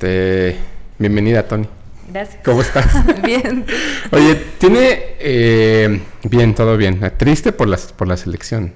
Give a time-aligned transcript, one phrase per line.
[0.00, 0.56] Este,
[0.98, 1.68] bienvenida, Tony.
[2.10, 2.38] Gracias.
[2.42, 2.86] ¿Cómo estás?
[3.22, 3.66] bien.
[4.12, 7.12] Oye, tiene eh, bien, todo bien.
[7.18, 8.72] Triste por las por la selección.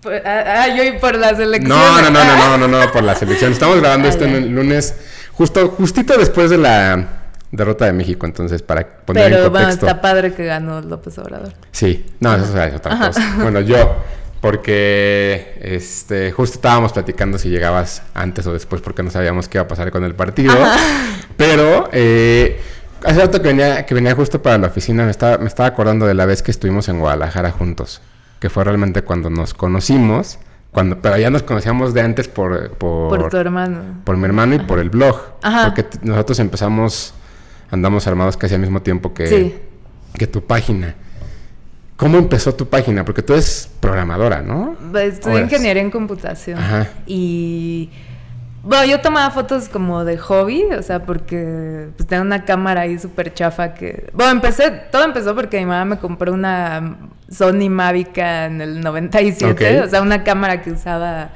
[0.00, 1.68] Por- ah, ah, yo y por la selección.
[1.78, 3.52] No, no, no, no, no, no, no, por la selección.
[3.52, 4.94] Estamos grabando Ah, esto el lunes,
[5.32, 7.06] justo, justito después de la
[7.52, 9.86] derrota de México, entonces para poner Pero en bueno, contexto.
[9.86, 11.52] está padre que ganó López Obrador.
[11.72, 13.34] Sí, no, eso es otra cosa.
[13.42, 13.96] Bueno, yo,
[14.40, 19.64] porque este, justo estábamos platicando si llegabas antes o después, porque no sabíamos qué iba
[19.64, 20.54] a pasar con el partido.
[21.36, 22.60] Pero eh,
[23.04, 26.06] hace rato que venía, que venía justo para la oficina, me estaba, me estaba acordando
[26.06, 28.00] de la vez que estuvimos en Guadalajara juntos,
[28.40, 30.38] que fue realmente cuando nos conocimos,
[30.70, 33.80] cuando, pero ya nos conocíamos de antes por, por, Por tu hermano.
[34.04, 35.16] por mi hermano y por el blog.
[35.42, 35.66] Ajá.
[35.66, 37.14] Porque nosotros empezamos,
[37.70, 39.58] andamos armados casi al mismo tiempo que, Sí.
[40.14, 40.94] que tu página.
[41.98, 43.04] ¿Cómo empezó tu página?
[43.04, 44.76] Porque tú eres programadora, ¿no?
[44.96, 46.56] Estudié ingeniería en computación.
[46.56, 46.86] Ajá.
[47.06, 47.90] Y.
[48.62, 52.98] Bueno, yo tomaba fotos como de hobby, o sea, porque pues, tenía una cámara ahí
[52.98, 54.10] súper chafa que...
[54.12, 56.98] Bueno, empecé, todo empezó porque mi mamá me compró una
[57.30, 59.86] Sony Mavic en el 97, Ok.
[59.86, 61.30] o sea, una cámara que usaba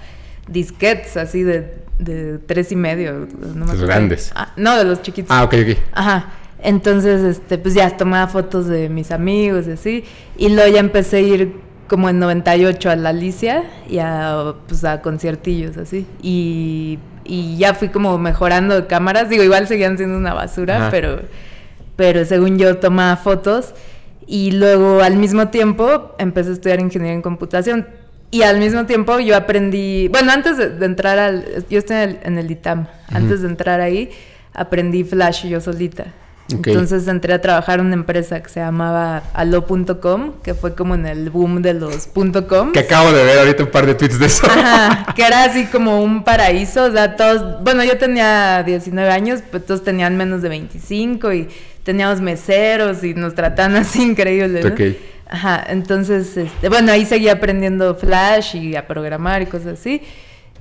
[0.47, 3.27] disquetes así de, de tres y medio.
[3.55, 4.31] No me Los grandes.
[4.35, 5.35] Ah, no, de los chiquitos.
[5.35, 5.79] Ah, ok, ok.
[5.93, 6.27] Ajá.
[6.63, 10.05] Entonces, este, pues ya tomaba fotos de mis amigos y así.
[10.37, 11.53] Y luego ya empecé a ir
[11.89, 16.07] como en 98 a la Alicia y a, pues, a conciertillos así.
[16.23, 19.29] Y, y ya fui como mejorando de cámaras.
[19.29, 20.91] Digo, igual seguían siendo una basura, Ajá.
[20.91, 21.21] pero,
[21.97, 23.75] pero según yo tomaba fotos.
[24.27, 27.89] Y luego al mismo tiempo empecé a estudiar ingeniería en computación.
[28.31, 32.03] Y al mismo tiempo yo aprendí, bueno, antes de, de entrar al, yo estoy en
[32.03, 34.09] el, en el ITAM, antes de entrar ahí
[34.55, 36.07] aprendí Flash yo solita.
[36.53, 41.07] Entonces entré a trabajar en una empresa que se llamaba alo.com, que fue como en
[41.07, 42.09] el boom de los
[42.49, 42.73] .com.
[42.73, 44.47] Que acabo de ver ahorita un par de tweets de eso.
[44.47, 49.41] Ajá, que era así como un paraíso, o sea, todos, bueno, yo tenía 19 años,
[49.51, 51.49] pues todos tenían menos de 25 y
[51.85, 54.69] teníamos meseros y nos trataban así increíble, ¿no?
[54.69, 54.81] Ok.
[55.29, 60.03] Ajá, entonces, este, bueno, ahí seguí aprendiendo Flash y a programar y cosas así.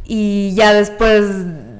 [0.06, 1.26] Y ya después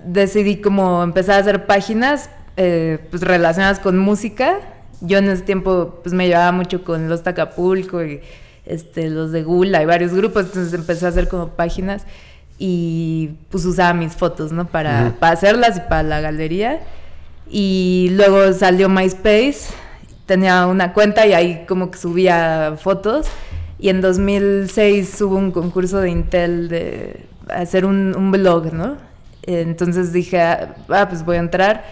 [0.06, 4.60] decidí como empezar a hacer páginas eh, pues relacionadas con música.
[5.02, 8.22] Yo en ese tiempo pues me llevaba mucho con Los Tacapulco y
[8.66, 12.06] este, los de Gula y varios grupos, entonces empecé a hacer como páginas
[12.60, 14.68] y pues usaba mis fotos, ¿no?
[14.68, 15.14] Para, Ujú.
[15.20, 16.80] para hacerlas y para la galería.
[17.50, 19.74] Y luego salió MySpace,
[20.28, 23.26] tenía una cuenta y ahí como que subía fotos.
[23.80, 28.98] Y en 2006 hubo un concurso de Intel de hacer un, un blog, ¿no?
[29.42, 31.84] Entonces dije, ah, ah, pues voy a entrar.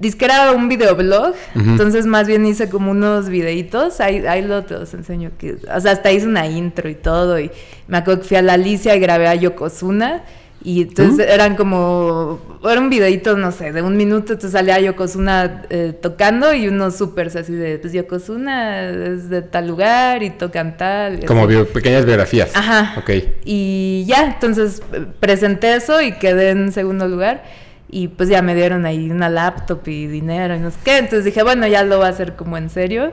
[0.00, 1.70] Dice que era un videoblog, Ujú.
[1.70, 5.80] entonces más bien hice como unos videitos, ahí, ahí lo te los enseño, que, o
[5.80, 7.50] sea, hasta hice una intro y todo, y
[7.86, 10.22] me acuerdo que fui a la Alicia y grabé a Yokozuna,
[10.62, 12.38] y entonces eran como,
[12.70, 16.96] era un videito, no sé, de un minuto, entonces salía Yokozuna eh, tocando y unos
[16.96, 21.22] supers así de, pues Yokozuna es de tal lugar y tocan tal.
[21.22, 22.50] y Como bio- pequeñas biografías.
[22.54, 22.94] Ajá.
[22.98, 23.10] Ok.
[23.44, 24.82] Y ya, entonces
[25.18, 27.42] presenté eso y quedé en segundo lugar.
[27.90, 30.98] Y pues ya me dieron ahí una laptop y dinero y no sé qué.
[30.98, 33.12] Entonces dije, bueno, ya lo voy a hacer como en serio.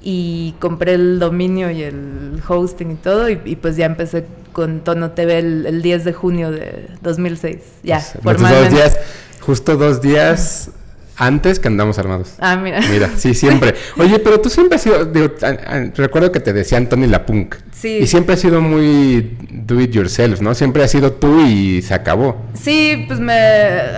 [0.00, 3.28] Y compré el dominio y el hosting y todo.
[3.28, 7.56] Y, y pues ya empecé con Tono TV el, el 10 de junio de 2006.
[7.82, 8.74] Ya, dos formalmente.
[8.74, 8.98] días,
[9.40, 10.70] justo dos días
[11.16, 12.34] antes que andamos armados.
[12.40, 12.80] Ah, mira.
[12.90, 13.74] Mira, sí, siempre.
[13.98, 15.46] Oye, pero tú siempre has sido, digo, a-
[15.76, 17.56] a- recuerdo que te decían Tony la Punk.
[17.72, 17.98] Sí.
[18.02, 20.54] Y siempre has sido muy do it yourself, ¿no?
[20.54, 22.42] Siempre has sido tú y se acabó.
[22.54, 23.36] Sí, pues me...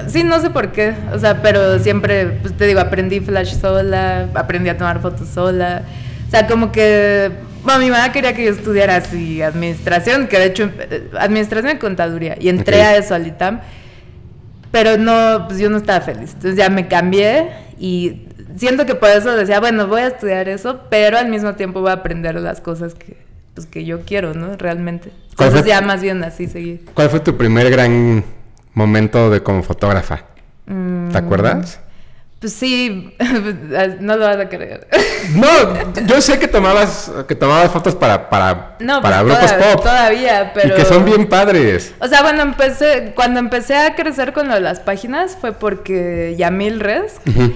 [0.08, 0.94] Sí, no sé por qué.
[1.12, 5.82] O sea, pero siempre, pues te digo, aprendí Flash sola, aprendí a tomar fotos sola.
[6.26, 7.30] O sea, como que...
[7.64, 11.78] Bueno, mi mamá quería que yo estudiara así administración, que de hecho, eh, administración y
[11.78, 12.36] contaduría.
[12.40, 13.60] Y entré a eso al ITAM.
[14.70, 16.32] Pero no, pues yo no estaba feliz.
[16.34, 20.80] Entonces ya me cambié y siento que por eso decía, bueno, voy a estudiar eso,
[20.90, 23.16] pero al mismo tiempo voy a aprender las cosas que,
[23.54, 24.56] pues, que yo quiero, ¿no?
[24.56, 25.10] Realmente.
[25.36, 26.80] ¿Cuál Entonces ya más bien así seguí.
[26.94, 28.24] ¿Cuál fue tu primer gran
[28.74, 30.24] momento de como fotógrafa?
[30.66, 31.80] Mm, ¿Te acuerdas?
[32.40, 33.16] Pues sí,
[34.00, 34.86] no lo vas a creer.
[35.34, 35.46] No,
[36.06, 39.82] yo sé que tomabas, que tomabas fotos para, para, No, para pues grupos toda- pop.
[39.82, 40.74] todavía, pero...
[40.74, 41.94] Y que son bien padres.
[42.00, 46.36] O sea, bueno, empecé, cuando empecé a crecer con lo de las páginas fue porque
[46.38, 47.52] Yamil Res, Ujú.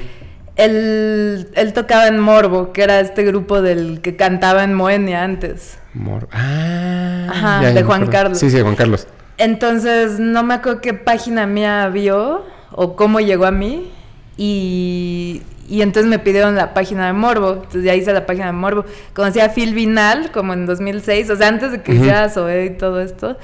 [0.57, 5.79] él, él tocaba en Morbo, que era este grupo del que cantaba en Moenia antes.
[5.95, 8.09] Mor- ah, Ajá, ya, de Juan.
[8.09, 8.39] Carlos.
[8.39, 9.07] Sí, sí, Juan Carlos.
[9.39, 13.93] Entonces, no me acuerdo qué página mía vio o cómo llegó a mí.
[14.37, 17.55] Y, y entonces me pidieron la página de Morbo.
[17.55, 18.85] Entonces ya hice la página de Morbo.
[19.15, 22.71] Conocí a Phil Vinal como en 2006, o sea, antes de que hiciera Zoé y
[22.71, 23.37] todo esto.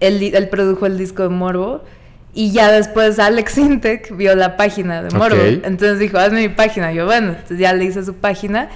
[0.00, 1.82] Él, él produjo el disco de Morbo.
[2.34, 5.36] Y ya después Alex Intec vio la página de Morbo.
[5.36, 5.64] Ok.
[5.64, 6.92] Entonces dijo, hazme mi página.
[6.92, 8.68] Yo, bueno, entonces ya le hice su página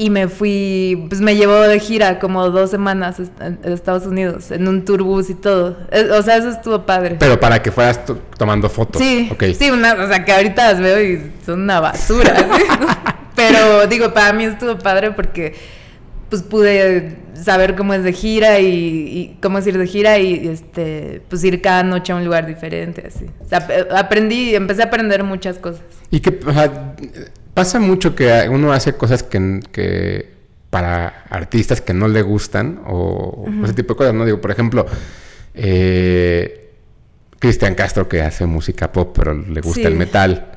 [0.00, 4.68] y me fui, pues me llevó de gira como dos semanas en Estados Unidos, en
[4.68, 5.76] un tourbus y todo.
[6.16, 7.16] O sea, eso estuvo padre.
[7.18, 9.02] Pero para que fueras to- tomando fotos.
[9.02, 9.28] Sí,
[9.58, 12.32] sí, una, o sea, que ahorita las veo y son una basura.
[12.38, 12.62] ¿sí?
[13.34, 15.54] Pero digo, para mí estuvo padre porque
[16.30, 20.46] pues pude saber cómo es de gira y, y cómo es ir de gira y
[20.46, 23.26] este pues ir cada noche a un lugar diferente así.
[23.44, 25.80] O sea, ap- aprendí, empecé a aprender muchas cosas.
[26.10, 26.94] Y que, o sea,
[27.58, 30.30] pasa mucho que uno hace cosas que, que
[30.70, 34.24] para artistas que no le gustan o ese tipo de cosas, ¿no?
[34.24, 34.86] Digo, por ejemplo,
[35.54, 36.70] eh,
[37.38, 39.86] Cristian Castro que hace música pop, pero le gusta Sí.
[39.86, 40.52] el metal.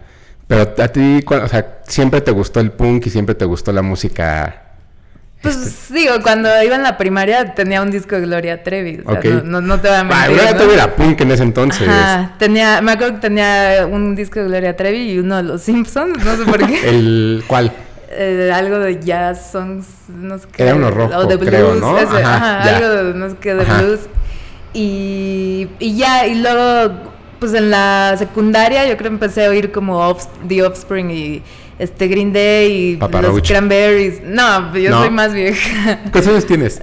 [0.48, 3.81] Pero a ti, o sea, siempre te gustó el punk y siempre te gustó la
[3.81, 4.70] música.
[5.41, 9.01] Pues este, digo, cuando iba en la primaria tenía un disco de Gloria Trevi.
[9.03, 10.27] o sea, no, no, no te voy a Ah, mentir.
[10.35, 10.57] Gloria ¿no?
[10.57, 11.88] Trevi era punk en ese entonces.
[11.88, 15.61] Ajá, tenía, me acuerdo que tenía un disco de Gloria Trevi y uno de los
[15.63, 16.89] Simpsons, no sé por qué.
[16.89, 17.71] El cuál?
[18.13, 20.63] Eh, algo de jazz songs, no sé qué.
[20.63, 21.97] Era uno rojo, O de blues, creo, ¿no?
[21.97, 23.81] ese, Ajá, algo de no sé qué, de Ajá.
[23.81, 24.01] blues.
[24.73, 26.94] Y, y ya, y luego,
[27.39, 30.15] pues en la secundaria yo creo que empecé a oír como
[30.47, 31.41] The Offspring y
[31.81, 33.42] este Green Day y Papa los.
[33.42, 34.22] Cranberries.
[34.24, 35.00] No, yo No.
[35.01, 36.00] soy más vieja.
[36.12, 36.81] ¿Cuántos años tienes?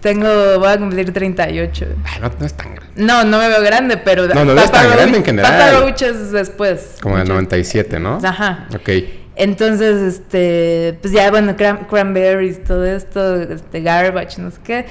[0.00, 0.28] Tengo,
[0.58, 1.86] voy a cumplir 38.
[2.04, 2.92] Ah, no, no es tan grande.
[2.96, 5.52] No, no me veo grande, pero No, no ves tan grande en general.
[5.52, 6.96] Papa Roach es después.
[7.02, 8.18] Como del Mucho- 97, ¿no?
[8.22, 8.68] Ajá.
[8.74, 8.88] Ok.
[9.34, 14.86] Entonces, este, pues ya, bueno, cran- cranberries, todo esto, este, garbage, no sé qué.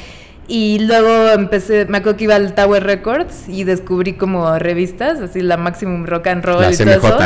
[0.47, 5.41] Y luego empecé, me acuerdo que iba al Tower Records y descubrí como revistas, así
[5.41, 7.07] la Maximum Rock and Roll La y todo CMJ.
[7.07, 7.17] eso.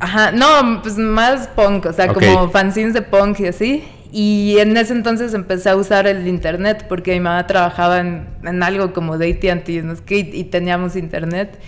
[0.00, 3.84] Ajá, no, pues más punk, o sea, como fanzines de punk y así.
[4.10, 8.62] Y en ese entonces empecé a usar el internet porque mi mamá trabajaba en, en
[8.62, 11.58] algo como de AT&T, no sé qué, y, y teníamos internet.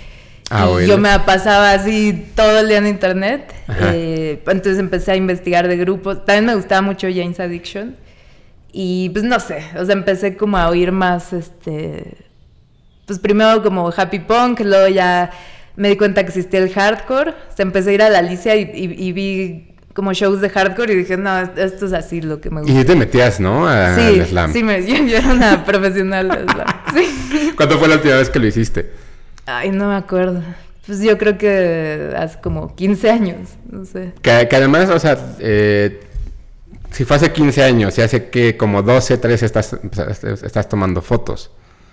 [0.48, 0.88] Ah, y bueno.
[0.88, 3.52] yo me pasaba así todo el día en internet.
[3.92, 6.24] Eh, entonces empecé a investigar de grupos.
[6.24, 7.96] También me gustaba mucho James Addiction.
[8.72, 12.16] Y pues no sé, o sea, empecé como a oír más, este,
[13.04, 15.30] pues primero como happy punk, luego ya
[15.76, 17.30] me di cuenta que existía el hardcore.
[17.30, 20.48] O sea, empecé a ir a la Alicia y, y- y vi como shows de
[20.48, 22.80] hardcore y dije, no, esto es así lo que me Y gusta.
[22.80, 23.66] sí te metías, ¿no?
[23.66, 24.52] A- Sí, al slam.
[24.52, 26.66] sí, me, yo, yo era una profesional de slam.
[26.94, 27.52] Sí.
[27.56, 28.90] ¿Cuándo fue la última vez que lo hiciste?
[29.46, 30.42] Ay, no me acuerdo.
[30.86, 34.12] Pues yo creo que hace como 15 años, no sé.
[34.22, 36.00] Que, que además, o sea, eh,
[36.90, 39.76] si fue hace 15 años y hace que como 12, 13 estás,
[40.42, 41.50] estás tomando fotos.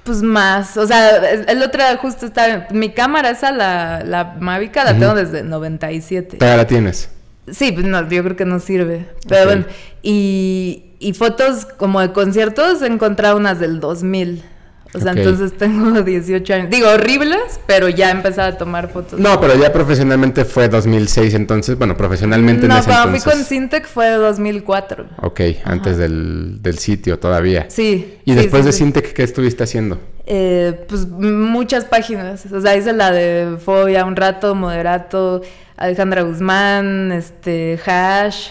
[0.07, 4.92] Pues más, o sea, el otro justo está, mi cámara esa, la, la Mavica, la
[4.92, 5.00] Ujú.
[5.01, 6.38] tengo desde 97.
[6.38, 7.09] Todavía la tienes.
[7.51, 9.06] Sí, pues no, yo creo que no sirve.
[9.27, 9.65] Pero bueno,
[10.01, 14.44] y, y fotos como de conciertos he encontrado unas del 2000.
[14.94, 16.69] O sea, entonces tengo 18 años.
[16.69, 19.19] Digo, horribles, pero ya he empezado a tomar fotos.
[19.19, 23.44] No, pero ya profesionalmente fue 2006, entonces, bueno, profesionalmente en no, ese cuando fui con
[23.44, 25.06] Syntec fue 2004.
[25.22, 27.66] Ok, antes del, del sitio todavía.
[27.69, 28.18] Sí.
[28.25, 28.78] Y sí, después sí, de sí.
[28.80, 30.00] Sintec, ¿qué estuviste haciendo?
[30.25, 32.45] Eh, pues muchas páginas.
[32.51, 35.42] O sea, hice la de Fobia un rato, Moderato,
[35.78, 38.50] Alejandra Guzmán, este, Hash.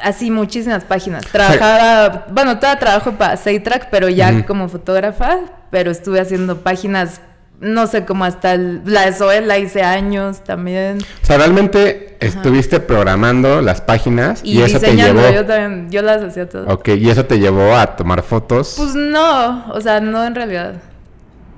[0.00, 1.24] Así muchísimas páginas.
[1.26, 5.38] Trabajaba, bueno, todavía trabajo para Saytrack, pero ya como fotógrafa,
[5.70, 7.20] pero estuve haciendo páginas,
[7.60, 10.98] no sé, como hasta el- la de Zoe la hice años también.
[11.22, 15.30] O sea, realmente estuviste programando las páginas y, Y, eso te llevó.
[15.30, 16.72] yo también, yo las hacía todas.
[16.72, 18.74] Ok, y eso te llevó a tomar fotos.
[18.78, 20.74] Pues no, o sea, no en realidad.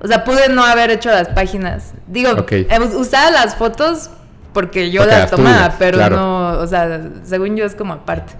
[0.02, 1.92] O sea, pude no haber hecho las páginas.
[2.08, 2.52] Digo, Ok.
[2.52, 4.10] eh, usaba las fotos
[4.54, 6.16] porque yo Porque las tomaba, tuyas, pero claro.
[6.16, 8.32] no, o sea, según yo es como aparte.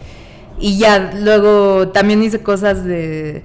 [0.59, 3.43] Y ya, luego también hice cosas de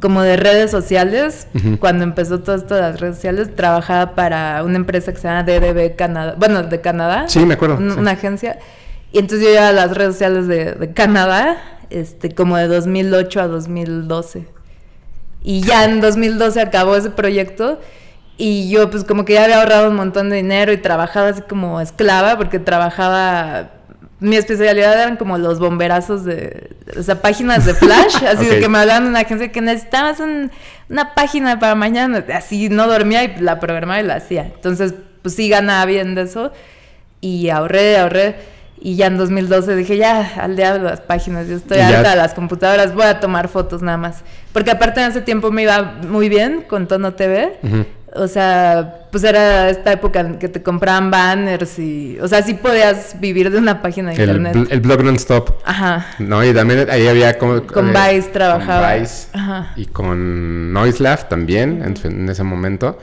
[0.00, 1.48] como de redes sociales.
[1.80, 5.42] Cuando empezó todo esto de las redes sociales, trabajaba para una empresa que se llama
[5.42, 7.24] DDB Canadá, bueno, de Canadá.
[7.28, 7.98] Sí, me acuerdo, un- sí.
[7.98, 8.58] Una agencia.
[9.12, 11.56] Y entonces yo iba a las redes sociales de, de Canadá,
[11.90, 14.46] este, como de 2008 a 2012.
[15.42, 17.80] Y ya en 2012 acabó ese proyecto
[18.38, 21.42] y yo pues como que ya había ahorrado un montón de dinero y trabajaba así
[21.42, 23.70] como esclava porque trabajaba...
[24.18, 26.74] Mi especialidad eran como los bomberazos de...
[26.98, 28.50] O sea, páginas de flash, así Ok.
[28.52, 30.50] de que me hablaban de una agencia que necesitabas un-
[30.88, 32.24] una página para mañana.
[32.34, 34.44] Así no dormía y la programaba y la hacía.
[34.54, 36.50] Entonces, pues sí ganaba bien de eso
[37.20, 38.36] y ahorré, ahorré.
[38.80, 42.32] Y ya en 2012 dije, ya, al diablo las páginas, yo estoy harta de las
[42.34, 44.22] computadoras, voy a tomar fotos nada más.
[44.54, 47.58] Porque aparte en ese tiempo me iba muy bien con Tono TV.
[47.62, 47.84] Ujú.
[48.14, 52.18] O sea, pues era esta época en que te compraban banners y...
[52.20, 54.68] O sea, sí podías vivir de una página de el, internet.
[54.70, 55.50] el blog non-stop.
[55.64, 56.06] Ajá.
[56.18, 57.66] No, y también ahí había como...
[57.66, 58.92] Con eh, Vice trabajaba.
[58.92, 59.72] Con Vice Ajá.
[59.76, 62.98] y con Noiselab también en, ese momento.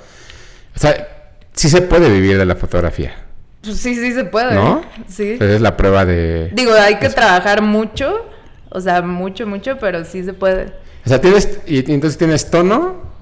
[0.75, 1.07] O sea,
[1.51, 3.13] sí se puede vivir de la fotografía.
[3.61, 4.55] Pues sí, sí se puede.
[4.55, 4.81] ¿No?
[5.07, 5.37] Sí.
[5.39, 6.49] Es la prueba de...
[6.53, 8.25] Digo, hay que trabajar mucho,
[8.69, 10.73] o sea, mucho, mucho, pero sí se puede.
[11.05, 13.12] O sea, tienes, y, y entonces tienes tono.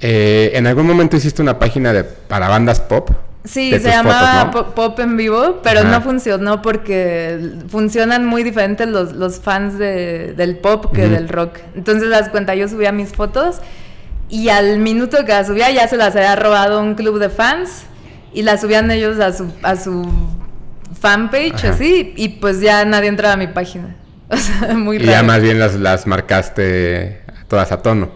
[0.00, 3.10] Eh, en algún momento hiciste una página de para bandas pop.
[3.44, 5.88] Sí, se llamaba fotos, Pop en Vivo, pero Ajá.
[5.90, 7.38] no funcionó porque
[7.68, 11.56] funcionan muy diferentes los, los fans de- del pop que del rock.
[11.74, 13.60] Entonces, las cuenta, yo subía mis fotos
[14.28, 17.84] y al minuto que las subía ya se las había robado un club de fans
[18.34, 20.06] y las subían ellos a su, a su
[21.00, 21.70] fanpage, Ajá.
[21.70, 23.96] así, y pues ya nadie entraba a mi página.
[24.30, 25.12] O sea, muy Y raro.
[25.12, 28.10] ya más bien las, las marcaste todas a tono.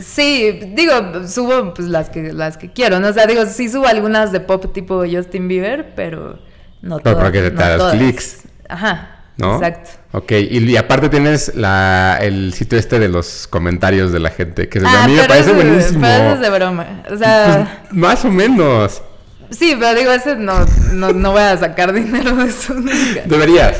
[0.00, 3.08] Sí, digo, subo pues las que las que quiero, ¿no?
[3.08, 6.38] O sea, digo, sí subo algunas de pop tipo Justin Bieber, pero
[6.82, 7.24] no Pero todas.
[7.24, 7.94] porque te no das todas.
[7.96, 8.42] clics.
[8.68, 9.12] Ajá.
[9.38, 9.56] ¿No?
[9.56, 9.90] Exacto.
[10.12, 14.68] Ok, y, y aparte tienes la, el sitio este de los comentarios de la gente,
[14.68, 16.00] que Ah, a mí me parece eso- buenísimo.
[16.00, 17.02] Pero eso es de broma.
[17.10, 19.02] O sea, Pues, más o menos.
[19.50, 23.22] sí, pero digo, ese no, no, no voy a sacar dinero de eso nunca.
[23.26, 23.76] Deberías.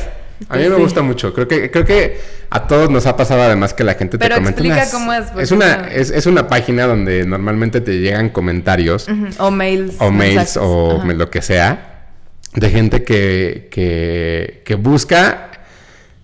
[0.48, 1.32] A mí Pues me gusta mucho.
[1.32, 4.40] Creo que, creo que a todos nos ha pasado además que la gente Pero te
[4.42, 4.50] comenta.
[4.60, 7.98] explica unas- cómo es, porque Es una, no- es, es una página donde normalmente te
[8.00, 9.06] llegan comentarios
[9.38, 9.94] O mails.
[9.98, 10.56] o mails mensajes.
[10.60, 11.12] o Ajá.
[11.14, 12.04] lo que sea
[12.54, 15.50] de gente que, que, que busca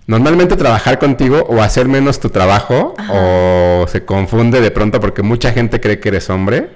[0.06, 5.52] normalmente trabajar contigo o hacer menos tu trabajo o se confunde de pronto porque mucha
[5.52, 6.68] gente cree que eres hombre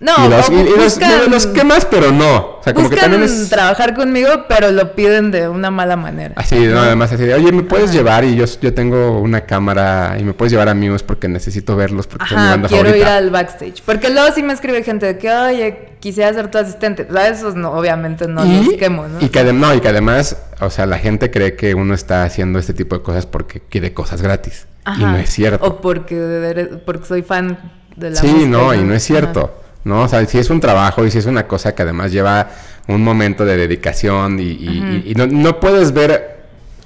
[0.00, 3.48] No, y los, y- buscan- los quemas pero no o sea como que también es
[3.48, 6.34] trabajar conmigo, pero lo piden de una mala manera.
[6.36, 10.16] así no además así de oye me puedes llevar y yo, yo tengo una cámara
[10.18, 12.94] y me puedes llevar a Muse porque necesito verlos porque son mi Ajá, banda quiero
[12.94, 13.82] ir al backstage.
[13.84, 17.06] Porque luego sí me escribe gente de que, oye, quisiera ser tu asistente.
[17.10, 19.18] O sea, esos no, obviamente no los quemo, ¿no?
[19.20, 22.22] Y que, adem- no, y que además, o sea, la gente cree que uno está
[22.22, 24.68] haciendo este tipo de cosas porque quiere cosas gratis.
[24.86, 25.10] Y Ajá.
[25.12, 25.66] no es cierto.
[25.66, 27.58] O porque, porque soy fan
[27.96, 29.54] de la sí, música, no, y no es cierto.
[29.88, 30.02] ¿No?
[30.02, 32.48] O sea, si es un trabajo y si es una cosa que además lleva
[32.86, 36.38] un momento de dedicación y, y- y- y no, no puedes ver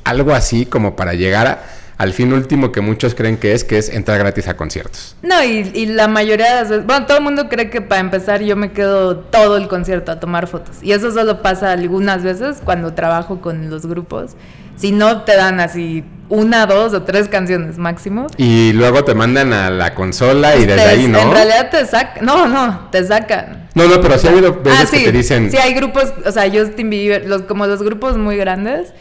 [0.05, 1.63] algo así como para llegar a-
[2.03, 5.15] al fin último que muchos creen que es, que es entrar gratis a conciertos.
[5.23, 8.01] No, y, y la mayoría de las veces, bueno, todo el mundo cree que para
[8.01, 10.77] empezar yo me quedo todo el concierto a tomar fotos.
[10.83, 14.33] Y eso solo pasa algunas veces cuando trabajo con los grupos.
[14.77, 18.27] Si no, te dan así una, dos o tres canciones máximo.
[18.37, 21.21] Y luego te mandan a la consola y desde Te- ahí, ¿no?
[21.21, 23.69] En realidad te sacan, no, no, te sacan.
[23.75, 25.51] No, no, pero sí ha habido veces Ah, sí, que te dicen...
[25.53, 28.93] sí hay grupos, o sea, Justin Bieber, los, como los grupos muy grandes,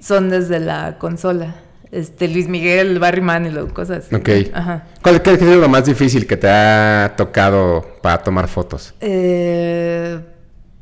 [0.00, 1.54] son desde la consola.
[1.92, 4.14] Este, Luis Miguel, Barry Manilow, cosas así.
[4.14, 4.50] Ok.
[4.54, 4.84] Ajá.
[5.02, 8.94] ¿Cuál qué ha sido lo más difícil que te ha tocado para tomar fotos?
[9.00, 10.18] Eh,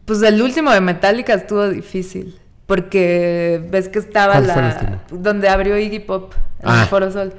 [0.04, 2.38] pues el último de Metallica estuvo difícil.
[2.66, 4.74] Porque ves que estaba ¿Cuál fue el la.
[4.74, 5.00] último?
[5.22, 6.82] donde abrió Iggy Pop en Ah.
[6.82, 7.34] el Foro Sol.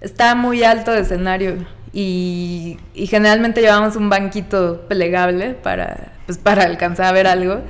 [0.00, 1.64] Estaba muy alto de escenario.
[1.92, 7.60] Y, y generalmente llevábamos un banquito plegable para, pues, para alcanzar a ver algo.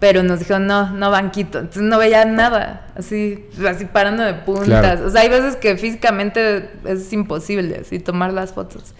[0.00, 1.60] Pero nos dijeron, no, no banquito.
[1.60, 2.86] Entonces no veía nada.
[2.96, 4.66] Así, así parando de puntas.
[4.66, 5.06] Claro.
[5.06, 8.94] O sea, hay veces que físicamente es imposible así tomar las fotos.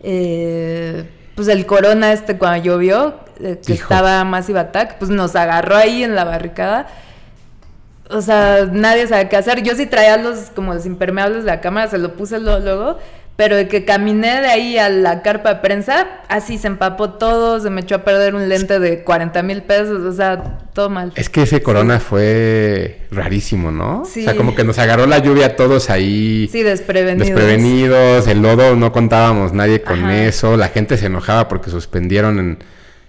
[0.00, 3.84] Eh, pues el corona este cuando llovió, eh, que Hijo.
[3.84, 6.88] estaba Massive Attack, pues nos agarró ahí en la barricada.
[8.10, 9.62] O sea, nadie sabe qué hacer.
[9.62, 12.98] Yo sí traía los como los impermeables de la cámara, se lo puse luego,
[13.42, 17.58] pero de que caminé de ahí a la carpa de prensa, así se empapó todo,
[17.58, 21.10] se me echó a perder un lente de 40 mil pesos, o sea, todo mal.
[21.16, 24.04] Es que ese corona fue rarísimo, ¿no?
[24.04, 24.20] Sí.
[24.20, 27.26] O sea, como que nos agarró la lluvia a todos ahí Sí, desprevenidos.
[27.30, 30.22] desprevenidos, el lodo no contábamos nadie con Ajá.
[30.22, 32.58] eso, la gente se enojaba porque suspendieron en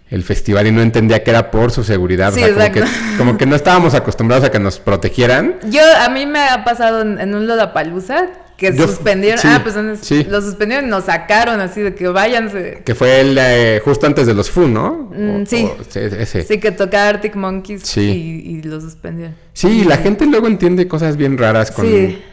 [0.10, 2.92] el festival y no entendía que era por su seguridad, Sí, o sea, como que,
[3.20, 5.58] como que no estábamos acostumbrados a que nos protegieran.
[5.70, 9.62] Yo, a mí me ha pasado en, en un Lollapalooza que Yo- suspendieron, sí, ah,
[9.64, 10.26] pues sí.
[10.30, 12.82] lo suspendieron y nos sacaron así de que váyanse.
[12.86, 15.10] Que fue el eh, justo antes de los FU, ¿no?
[15.14, 15.66] Mm, O- sí.
[15.68, 16.44] o- ese.
[16.44, 18.02] Sí, que tocaba Arctic Monkeys Sí.
[18.46, 19.36] y, y lo suspendieron.
[19.54, 21.86] Sí, la gente luego entiende cosas bien raras con,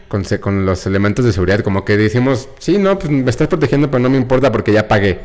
[0.09, 1.61] con, con los elementos de seguridad.
[1.61, 4.89] Como que decimos, sí, no, pues me estás protegiendo, pero no me importa porque ya
[4.89, 5.19] pagué.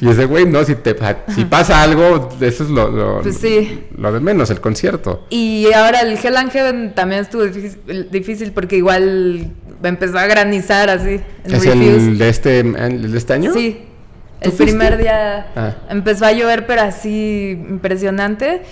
[0.00, 0.96] Y es de, güey, no, si, te,
[1.34, 3.84] si pasa algo, eso es lo, lo, Pues sí.
[3.96, 5.24] lo de menos, el concierto.
[5.30, 10.90] Y ahora el Hell and Heaven también estuvo difícil, difícil porque igual empezó a granizar
[10.90, 11.20] así.
[11.44, 13.52] en ¿Es el de, este, el de este año?
[13.52, 13.84] Sí.
[14.40, 14.76] El ¿Tú fuiste?
[14.78, 15.74] primer día Ah.
[15.90, 18.62] empezó a llover, pero así impresionante.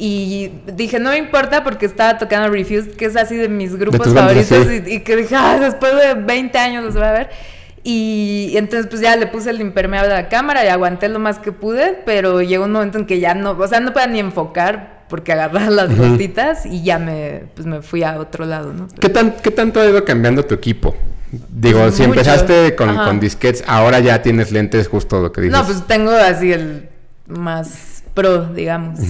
[0.00, 4.14] Y dije, no me importa porque estaba tocando Refused, que es así de mis grupos
[4.14, 4.66] bandas, favoritos.
[4.86, 4.92] sí.
[4.92, 7.30] Y, y que dije, "Ah, después de 20 años los voy a ver.
[7.82, 11.18] Y, y entonces pues ya le puse el impermeable a la cámara y aguanté lo
[11.18, 14.06] más que pude, pero llegó un momento en que ya no, o sea, no podía
[14.08, 18.72] ni enfocar porque agarraba las gotitas y ya me, pues me fui a otro lado,
[18.72, 18.88] ¿no?
[19.00, 20.94] ¿Qué, tan, ¿Qué tanto ha ido cambiando tu equipo?
[21.30, 22.20] Digo, Pues si mucho.
[22.20, 25.58] empezaste con, con disquets, ahora ya tienes lentes, justo lo que dices.
[25.58, 26.88] No, pues tengo así el
[27.26, 29.00] más pro, digamos,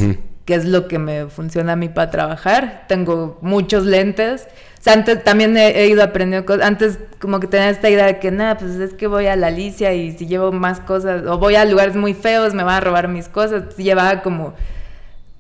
[0.45, 2.85] que es lo que me funciona a mí para trabajar.
[2.89, 4.49] Tengo muchos lentes.
[4.79, 6.67] O sea, antes también he, ido aprendiendo cosas.
[6.67, 9.49] Antes como que tenía esta idea de que, nada, pues es que voy a la
[9.49, 12.81] Alicia y si llevo más cosas, o voy a lugares muy feos, me van a
[12.81, 13.77] robar mis cosas.
[13.77, 14.55] Llevaba como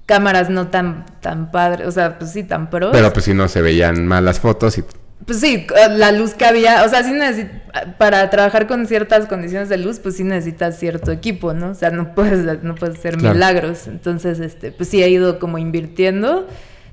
[0.08, 2.90] cámaras no tan, tan padres, o sea, pues sí, tan pros.
[2.92, 4.84] Pero pues si no se veían mal las fotos y
[5.26, 7.12] pues sí, la luz que había, o sea, sí
[7.98, 11.72] para trabajar con ciertas condiciones de luz, pues sí necesitas cierto equipo, ¿no?
[11.72, 13.88] O sea, no puedes, no puedes hacer milagros.
[13.88, 16.46] Entonces, este, pues sí he ido como invirtiendo.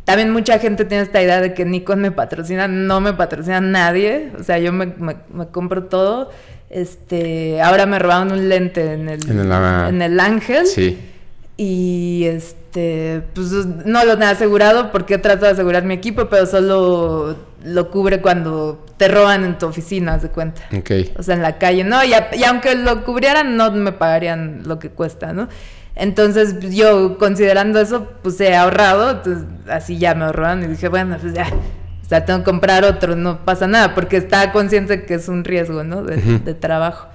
[0.03, 4.34] También mucha gente tiene esta idea de que Nikon me patrocina, no me patrocina nadie,
[4.38, 6.31] o sea, yo me, me, compro todo.
[6.69, 10.65] Este, ahora me robaron un lente en el, en el Ángel.
[10.65, 11.00] Sí.
[11.55, 12.64] Y este,
[13.34, 13.51] pues
[13.86, 18.86] no lo he asegurado porque trato de asegurar mi equipo, pero solo lo cubre cuando
[18.98, 20.63] te roban en tu oficina, de cuenta.
[20.77, 20.91] Ok.
[21.17, 22.03] O sea, en la calle, ¿no?
[22.03, 22.13] Y,
[22.44, 25.48] aunque lo cubrieran, no me pagarían lo que cuesta, ¿no?
[25.96, 30.89] Entonces, pues, yo considerando eso, pues he ahorrado, entonces así ya me ahorraron y dije,
[30.89, 31.48] bueno, pues ya,
[32.03, 35.46] o sea, tengo que comprar otro, no pasa nada, porque estaba consciente que es un
[35.46, 36.03] riesgo, ¿no?
[36.03, 37.08] De, de trabajo.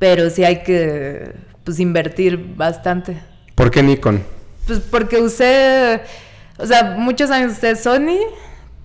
[0.00, 3.22] Pero sí hay que, pues, invertir bastante.
[3.54, 4.33] ¿Por qué Nikon?
[4.66, 6.00] Pues porque usé,
[6.58, 8.18] o sea, muchos años usé Sony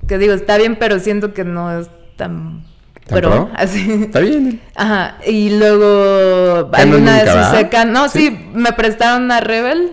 [0.07, 2.63] que digo, está bien, pero siento que no es tan
[3.07, 4.03] pro, así.
[4.03, 4.61] Está bien.
[4.75, 8.49] Ajá, y luego alguna de sus no, ¿Sí?
[8.53, 9.91] me prestaron una Rebel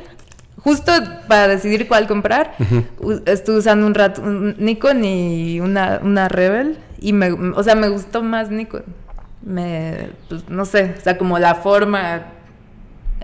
[0.56, 0.90] justo
[1.28, 2.54] para decidir cuál comprar.
[3.26, 7.88] Estuve usando un rato un Nikon y una, una Rebel y me, o sea, me
[7.88, 8.84] gustó más Nikon.
[9.42, 12.32] Me, pues, no sé, o sea, como la forma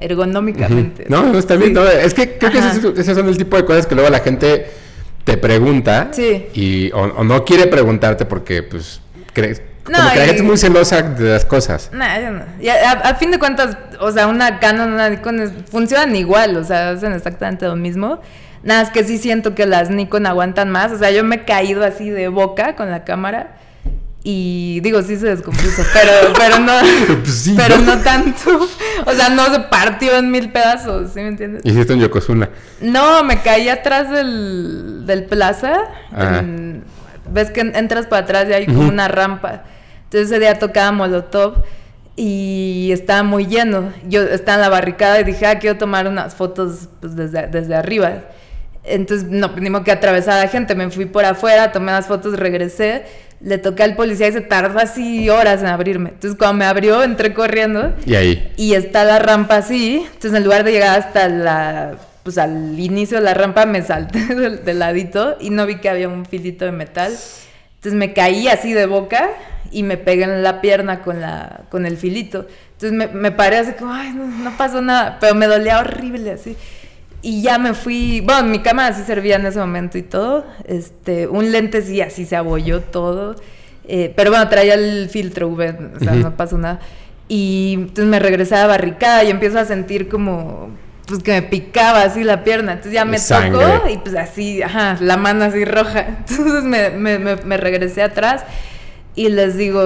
[0.03, 1.07] ergonómicamente.
[1.09, 1.77] No, no está bien.
[2.03, 4.67] es que creo que esos son el tipo de cosas que luego la gente
[5.25, 6.11] te pregunta
[6.55, 9.01] y o, no quiere preguntarte porque pues
[9.33, 11.91] crees como que la gente es muy celosa de las cosas.
[11.93, 12.45] No, yo no.
[12.61, 16.91] Y a, fin de cuentas, o sea, una Canon, una Nikon funcionan igual, o sea,
[16.91, 18.21] hacen exactamente lo mismo.
[18.63, 20.93] Nada, es que sí siento que las Nikon aguantan más.
[20.93, 23.57] O sea, yo me he caído así de boca con la cámara
[24.25, 26.73] y digo, sí se descompuso, pero, pero no,
[27.25, 27.99] pues pero ¿no?
[27.99, 28.69] tanto.
[29.05, 31.65] O sea, no se partió en mil pedazos, ¿sí me entiendes?
[31.65, 32.51] ¿Hiciste un Yokozuna?
[32.81, 35.73] No, me caí atrás del, del plaza.
[37.29, 39.65] Ves que entras para atrás y hay como una rampa.
[40.05, 41.65] Entonces ese día tocaba Molotov
[42.15, 43.93] y estaba muy lleno.
[44.09, 47.75] Yo estaba en la barricada y dije, ah, quiero tomar unas fotos pues, desde, desde
[47.75, 48.23] arriba.
[48.85, 50.75] Entonces, no, tenemos que atravesar a la gente.
[50.75, 53.05] Me fui por afuera, tomé las fotos, regresé
[53.45, 56.11] le toqué al policía y se tardó así horas en abrirme.
[56.11, 57.93] Entonces cuando me abrió, entré corriendo.
[58.07, 58.53] Y ahí.
[58.57, 60.07] Y está la rampa así.
[60.07, 64.21] Entonces en lugar de llegar hasta la, pues al inicio de la rampa, me salté
[64.35, 67.13] del, ladito y no vi que había un filito de metal.
[67.13, 69.31] Entonces me caí así de boca
[69.73, 72.47] y me pegué en la pierna con, la, con el filito.
[72.75, 75.19] Entonces me, me paré así como, ay, no, no pasó nada.
[75.21, 76.57] Pero me dolía horrible así.
[77.23, 80.45] Y ya me fui, bueno, mi cámara sí servía en ese momento y todo.
[80.65, 83.37] Este, un lente sí, así se abolló todo.
[83.87, 86.81] Eh, pero bueno, traía el filtro V, o sea, no pasó nada.
[87.29, 90.71] Y entonces me regresé a barricada y empiezo a sentir como,
[91.07, 92.73] pues que me picaba así la pierna.
[92.73, 96.07] Entonces ya me tocó y pues así, ajá, la mano así roja.
[96.29, 98.45] Entonces me, me, me, regresé atrás
[99.15, 99.81] y les digo,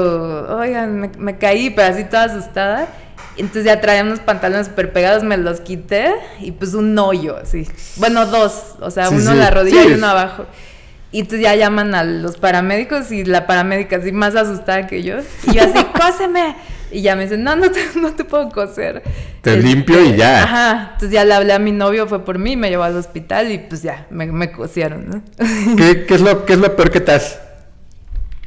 [0.58, 2.88] oigan, me, me caí, pero así toda asustada.
[3.36, 7.68] Entonces ya traía unos pantalones súper pegados, me los quité y pues un hoyo así.
[7.96, 10.46] Bueno, dos, o sea, uno en la rodilla y uno abajo.
[11.12, 15.18] Y entonces ya llaman a los paramédicos y la paramédica así más asustada que yo.
[15.44, 16.56] Y yo así, cóseme.
[16.90, 19.02] Y ya me dicen, no, no te, no te puedo coser.
[19.42, 20.42] Te limpio y ya.
[20.42, 20.90] Ajá.
[20.92, 23.58] Entonces ya le hablé a mi novio, fue por mí, me llevó al hospital y
[23.58, 25.22] pues ya, me, me cosieron, ¿no?
[25.76, 27.40] ¿Qué, qué, es lo, ¿Qué es lo peor que te has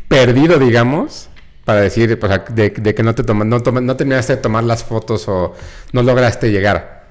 [0.08, 1.29] perdido, digamos?
[1.69, 5.27] Para decir, pues, de, que no te tomas, no, no terminaste de tomar las fotos
[5.27, 5.53] o
[5.93, 7.03] no lograste llegar.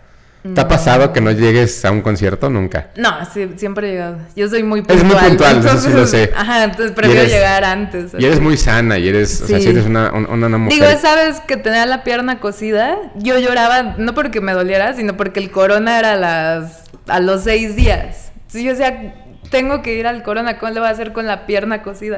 [0.53, 2.88] ¿Te ha pasado que no llegues a un concierto nunca?
[2.97, 4.18] No, sí, siempre he llegado.
[4.35, 4.99] Yo soy muy puntual.
[4.99, 6.33] Es muy puntual, entonces, eso sí lo sé.
[6.35, 8.11] Ajá, entonces prefiero llegar antes.
[8.18, 10.81] Y eres muy sana y eres, o sea, si eres una, una, mujer.
[10.81, 12.97] Digo, ¿sabes que tenía la pierna cosida?
[13.14, 17.44] Yo lloraba no porque me doliera, sino porque el corona era a, las, a los
[17.44, 18.33] seis días.
[18.35, 19.14] Entonces yo decía,
[19.51, 22.16] tengo que ir al corona, ¿cómo le voy a hacer con la pierna cosida?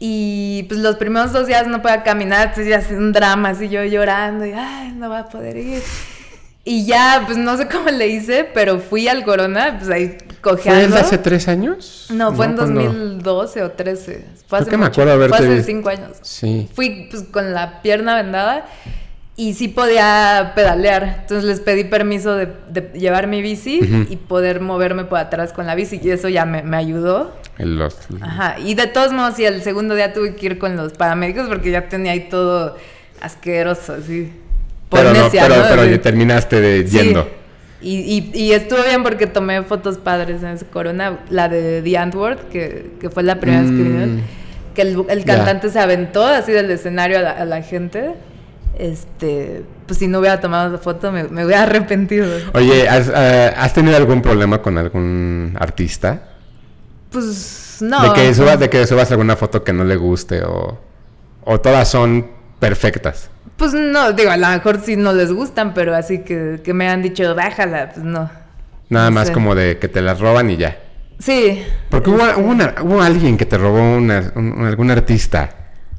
[0.00, 3.82] Y pues los primeros dos días no podía caminar, entonces ya un drama, así yo
[3.84, 5.82] llorando y ay, no va a poder ir.
[6.64, 10.90] Y ya, pues no sé cómo le hice, pero fui al Corona, pues ahí cojeando.
[10.90, 12.08] ¿Fue hace tres años?
[12.10, 14.24] No, fue en 2012 o 13.
[14.46, 16.18] Fue hace me acuerdo Fue hace cinco años.
[16.22, 16.68] Sí.
[16.74, 18.66] Fui pues con la pierna vendada
[19.38, 21.18] y sí podía pedalear.
[21.20, 22.48] Entonces les pedí permiso de,
[22.92, 26.00] llevar mi bici y poder moverme por atrás con la bici.
[26.02, 27.36] Y eso ya me, ayudó.
[28.20, 28.56] Ajá.
[28.58, 31.70] Y de todos modos, y el segundo día tuve que ir con los paramédicos porque
[31.70, 32.76] ya tenía ahí todo
[33.20, 34.32] asqueroso, así.
[34.90, 37.30] pero no, pero, pero terminaste de yendo.
[37.80, 41.20] Y, y, y, estuvo bien porque tomé fotos padres en ese corona.
[41.30, 43.84] La de The Antwoord, que, que fue la primera vez que Mm.
[43.84, 44.22] vinieron.
[44.74, 48.14] Que el, el cantante se aventó así del escenario a la, a la gente.
[48.76, 52.26] Este, pues si no hubiera tomado esa foto me, me hubiera arrepentido.
[52.54, 56.22] Oye, ¿has, eh, ¿has tenido algún problema con algún artista?
[57.10, 58.02] Pues no.
[58.02, 60.78] De que subas, de que subas alguna foto que no le guste o,
[61.44, 62.26] o todas son
[62.60, 63.30] perfectas.
[63.56, 66.88] Pues no, digo, a lo mejor sí no les gustan, pero así que, que me
[66.88, 68.30] han dicho, bájala, pues no.
[68.90, 69.32] Nada No más sé.
[69.32, 70.78] como de que te las roban y ya.
[71.18, 71.64] Sí.
[71.90, 75.50] Porque hubo, hubo, una- hubo alguien que te robó una- un- algún artista.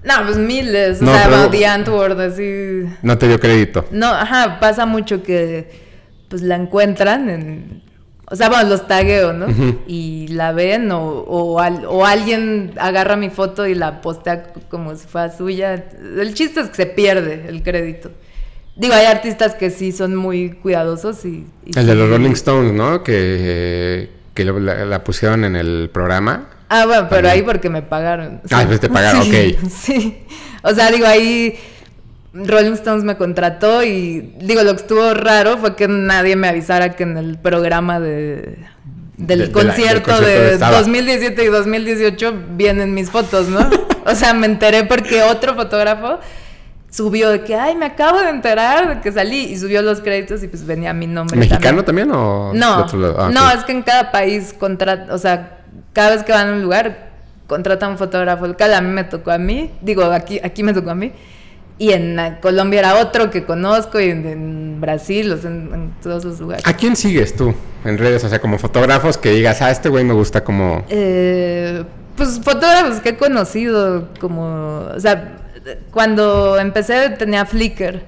[0.03, 1.01] No, pues miles.
[1.01, 2.83] O No, sea, pero- The Antwoord, así.
[3.01, 3.85] No te dio crédito.
[3.91, 5.69] No, ajá, pasa mucho que
[6.29, 7.83] pues la encuentran en...
[8.31, 9.47] O sea, bueno, los tagueo, ¿no?
[9.87, 14.95] Y la ven o, o, al- o alguien agarra mi foto y la postea como
[14.95, 15.73] si fuera suya.
[15.99, 18.11] El chiste es que se pierde el crédito.
[18.75, 21.47] Digo, hay artistas que sí son muy cuidadosos y...
[21.65, 23.03] y El de los Rolling Stones, ¿no?
[23.03, 26.49] Que, que la pusieron en el programa.
[26.69, 27.33] Ah, bueno, pero También.
[27.33, 28.41] ahí porque me pagaron.
[28.51, 29.69] Ah, pues te pagaron, Sí, ok.
[29.81, 30.23] Sí.
[30.63, 31.57] O sea, digo, ahí
[32.33, 36.95] Rolling Stones me contrató y digo, lo que estuvo raro fue que nadie me avisara
[36.95, 38.57] que en el programa de
[39.17, 40.77] del De- de la- del concierto concierto de estaba.
[40.77, 43.59] 2017 y 2018 vienen mis fotos, ¿no?
[44.05, 46.19] o sea, me enteré porque otro fotógrafo
[46.91, 50.41] subió de que, ay, me acabo de enterar de que salí y subió los créditos
[50.43, 51.35] y pues venía mi nombre.
[51.37, 52.85] ¿Mexicano también, o de No?
[53.17, 55.58] Ah, no, es que en cada país contrata, o sea,
[55.93, 57.09] cada vez que van a un lugar
[57.47, 58.73] contratan un fotógrafo local.
[58.73, 61.11] A mí me tocó a mí, digo, aquí, aquí me tocó a mí.
[61.77, 66.39] Y en Colombia era otro que conozco y en, en Brasil, en, en todos los
[66.39, 66.67] lugares.
[66.67, 67.53] ¿A quién sigues tú
[67.85, 68.23] en redes?
[68.25, 70.83] O sea, como fotógrafos que digas, ah, este güey me gusta como...
[70.89, 71.83] Eh,
[72.17, 75.37] pues fotógrafos que he conocido, como, o sea,
[75.91, 78.01] cuando empecé tenía Flickr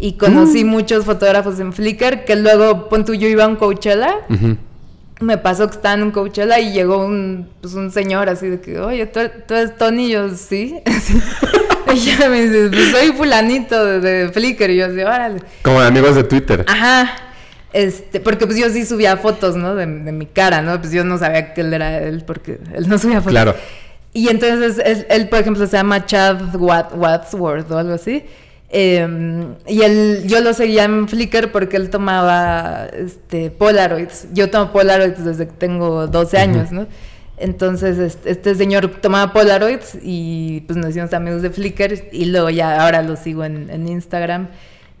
[0.00, 0.68] y conocí Mm.
[0.68, 4.12] muchos fotógrafos en Flickr que luego, pon tú, yo iba a un Coachella.
[5.20, 8.60] Me pasó que estaba en un Coachella y llegó un, pues, un señor así de
[8.60, 10.06] que, oye, ¿tú, tú eres Tony?
[10.06, 10.80] Y yo, sí.
[11.94, 14.70] y ya me dice, pues soy fulanito de, de Flickr.
[14.70, 15.40] Y yo así, órale.
[15.62, 16.64] Como de amigos de Twitter.
[16.68, 17.16] Ajá.
[17.72, 19.74] Este, porque pues yo sí subía fotos, ¿no?
[19.74, 20.80] De, de mi cara, ¿no?
[20.80, 23.32] Pues yo no sabía que él era él porque él no subía fotos.
[23.32, 23.54] Claro.
[24.12, 28.24] Y entonces él, él, por ejemplo, se llama Chad Wadsworth o algo así.
[28.76, 34.26] Eh, y él, yo lo seguía en Flickr porque él tomaba este, Polaroids.
[34.32, 36.88] Yo tomo Polaroids desde que tengo 12 años, ¿no?
[37.36, 42.50] Entonces este, este señor tomaba Polaroids y pues nos hicimos amigos de Flickr y luego
[42.50, 44.48] ya ahora lo sigo en, en Instagram.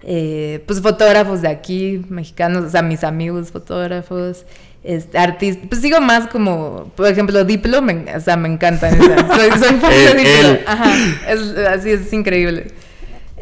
[0.04, 4.44] Eh, pues fotógrafos de aquí, mexicanos, o sea, mis amigos fotógrafos,
[4.84, 8.88] este, artistas, pues sigo más como, por ejemplo, Diplo, me, o sea, me encanta.
[8.90, 10.58] Soy, soy fan de Diplo.
[10.64, 10.94] Ajá,
[11.28, 12.66] es, así es increíble.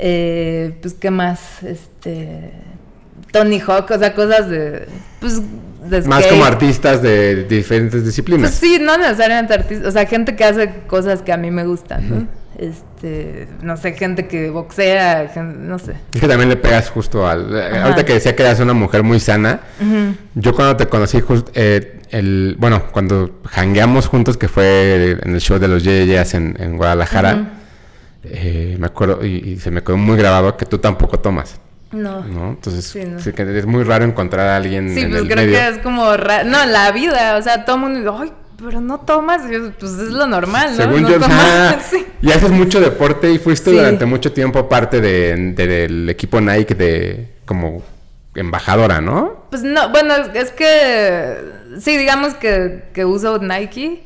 [0.05, 1.63] Eh, pues, ¿qué más?
[1.63, 2.51] Este,
[3.31, 4.87] Tony Hawk, o sea, cosas de,
[5.21, 5.41] pues,
[5.89, 8.51] de Más como artistas de diferentes disciplinas.
[8.51, 11.65] Pues sí, no necesariamente artistas, o sea, gente que hace cosas que a mí me
[11.65, 12.27] gustan, ¿no?
[12.59, 15.95] Este, no sé, gente que boxea, no sé.
[16.13, 17.55] Es que también le pegas justo al...
[17.57, 17.83] eh, Ajá.
[17.85, 19.61] Ahorita que decía que eras una mujer muy sana,
[20.35, 25.41] yo cuando te conocí, just- eh, el, bueno, cuando jangueamos juntos, que fue en el
[25.41, 27.61] show de los Yeyas en, en Guadalajara.
[28.25, 32.23] Eh, me acuerdo, y, y se me quedó muy grabado que tú tampoco tomas, No.
[32.25, 32.51] ¿no?
[32.51, 33.19] Entonces, Sí, no.
[33.21, 35.59] sí que es muy raro encontrar a alguien Sí, en pues el creo medio.
[35.59, 38.33] que es como ra- no, la vida, o sea, todo el mundo dice, ay,
[38.65, 39.43] pero no tomas,
[39.81, 40.77] pues es lo normal, ¿no?
[40.77, 42.07] Según no yo, tomar, ah, sí.
[42.23, 46.75] y haces mucho deporte y fuiste durante mucho tiempo parte de, de- del equipo Nike
[46.77, 47.83] de como
[48.37, 49.47] embajadora, ¿no?
[49.51, 51.39] Pues no, bueno, es- es que
[51.81, 54.05] sí, digamos que, que uso Nike,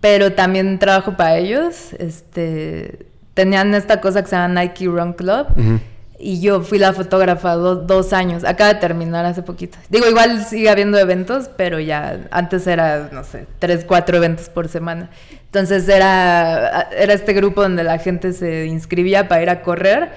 [0.00, 1.92] pero también trabajo para ellos.
[1.98, 5.46] Este, tenían esta cosa que se llama Nike Run Club.
[6.16, 8.44] Y yo fui la fotógrafa do- dos años.
[8.44, 9.76] Acaba de terminar hace poquito.
[9.90, 14.68] Digo, igual sigue habiendo eventos, pero ya antes era, no sé, tres, cuatro eventos por
[14.68, 15.10] semana.
[15.46, 20.12] Entonces era, era este grupo donde la gente se inscribía para ir a correr.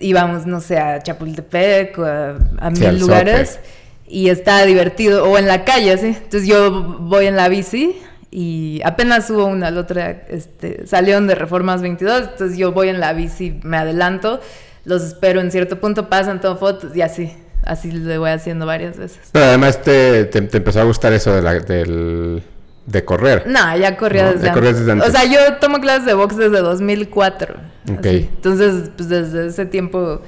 [0.00, 3.60] Íbamos, no sé, a Chapultepec o a, a Sí, mil lugares.
[4.08, 5.30] Y estaba divertido.
[5.30, 6.06] O en la calle, sí.
[6.08, 8.00] Entonces yo voy en la bici
[8.30, 13.00] y apenas subo una al otra, este, salieron de Reformas 22, entonces yo voy en
[13.00, 14.40] la bici, me adelanto,
[14.84, 17.32] los espero en cierto punto, pasan, tomo fotos y así,
[17.64, 19.20] así lo voy haciendo varias veces.
[19.32, 22.42] Pero además te, te- te empezó a gustar eso de, la, del,
[22.86, 23.44] de correr.
[23.46, 25.08] No, ya corría No, desde, ya corrías desde antes.
[25.08, 27.54] O sea, yo tomo clases de box desde 2004.
[27.92, 27.98] Ok.
[28.06, 28.28] así.
[28.34, 30.22] Entonces, pues desde ese tiempo...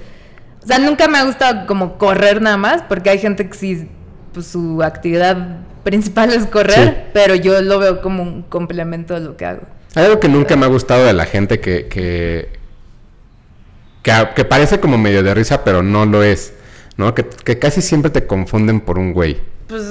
[0.63, 3.89] O sea, nunca me ha gustado como correr nada más, porque hay gente que sí,
[4.33, 7.11] pues su actividad principal es correr, Sí.
[7.13, 9.63] pero yo lo veo como un complemento de lo que hago.
[9.95, 12.49] Hay algo que nunca me ha gustado de la gente que, que,
[14.03, 16.55] que, parece como medio de risa, pero no lo es.
[16.97, 17.15] ¿no?
[17.15, 19.39] Que, que casi siempre te confunden por un güey.
[19.67, 19.83] Pues,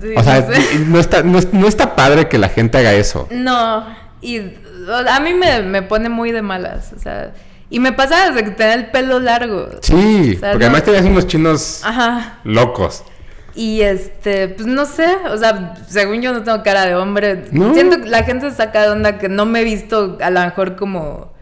[0.00, 0.78] sí, O sea, no sé.
[0.86, 3.28] no está, no, es- no está padre que la gente haga eso.
[3.30, 3.86] No,
[4.22, 4.38] y
[5.08, 7.34] a mí me, me pone muy de malas, o sea,
[7.68, 9.68] y me pasa desde que tenía el pelo largo.
[9.82, 12.38] Sí, O sea, porque además tenías unos chinos Ajá.
[12.44, 13.04] locos.
[13.56, 17.44] Y este, pues no sé, o sea, según yo no tengo cara de hombre.
[17.52, 17.72] No.
[17.72, 20.40] Siento que la gente se saca de onda que no me he visto a lo
[20.40, 21.32] mejor como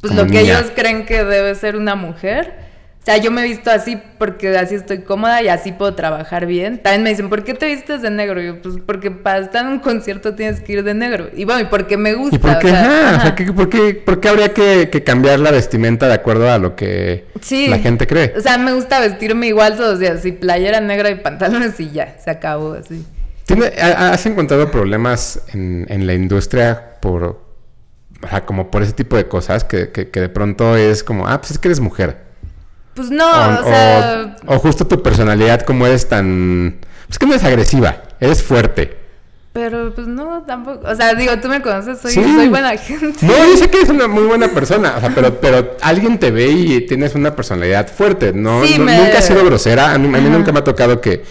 [0.00, 2.71] pues Como lo que ellos creen que debe ser una mujer.
[3.02, 6.46] O sea, yo me he visto así porque así estoy cómoda y así puedo trabajar
[6.46, 6.78] bien.
[6.80, 8.40] También me dicen, ¿por qué te vistes de negro?
[8.40, 11.28] Y yo, pues porque para estar en un concierto tienes que ir de negro.
[11.34, 12.36] Y bueno, y porque me gusta.
[12.36, 12.68] ¿Y por qué?
[12.68, 13.34] o sea, Ajá, o sea, ajá.
[13.34, 16.76] ¿qué- por, qué, por qué habría que, que cambiar la vestimenta de acuerdo a lo
[16.76, 17.66] que Sí.
[17.66, 18.34] la gente cree?
[18.36, 20.20] O sea, me gusta vestirme igual todos los días.
[20.40, 23.04] Playera negra y pantalones y ya, se acabó así.
[23.46, 28.92] ¿Tiene- ha- ¿Has encontrado problemas en, en la industria por, o sea, como por ese
[28.92, 31.80] tipo de cosas que, que- que de pronto es como, ah, pues es que eres
[31.80, 32.30] mujer?
[32.94, 34.36] Pues no, o, o, sea...
[34.46, 36.76] o- o justo tu personalidad como eres tan...
[37.06, 38.98] Pues que no eres agresiva, eres fuerte.
[39.52, 40.80] Pero pues no, tampoco.
[40.88, 42.22] O sea, digo, tú me conoces, soy, Sí.
[42.22, 43.26] soy buena gente.
[43.26, 46.30] No, yo sé que eres una muy buena persona, o sea, pero, pero alguien te
[46.30, 48.64] ve y tienes una personalidad fuerte, ¿no?
[48.64, 50.38] Sí, No- me- Nunca has sido grosera, a mí, a mí Ajá.
[50.38, 51.22] nunca me ha tocado que,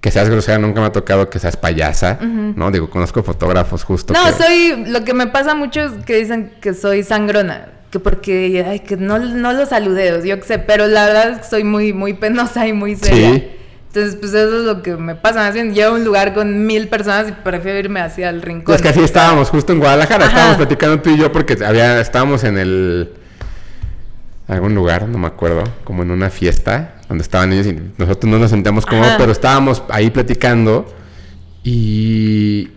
[0.00, 2.70] que seas grosera, nunca me ha tocado que seas payasa, ¿no?
[2.70, 4.32] Digo, conozco fotógrafos justo No, que...
[4.32, 4.84] soy.
[4.86, 7.68] Lo que me pasa mucho es que dicen que soy sangrona.
[7.96, 10.58] Que porque, ay, que no, no los saludeo, yo qué sé.
[10.58, 13.34] Pero la verdad es que soy muy, muy penosa y muy seria.
[13.34, 13.48] Sí.
[13.88, 15.38] Entonces, pues eso es lo que me pasa.
[15.38, 18.74] Más bien, llego a un lugar con mil personas y prefiero irme hacia el rincón.
[18.74, 20.34] Es que así estábamos justo en Guadalajara, Ajá.
[20.34, 23.10] estábamos platicando tú y yo porque había, estábamos en el
[24.46, 28.38] algún lugar, no me acuerdo, como en una fiesta donde estaban ellos y nosotros no
[28.38, 29.18] nos sentíamos cómodos, Ajá.
[29.18, 30.94] pero estábamos ahí platicando
[31.64, 32.68] y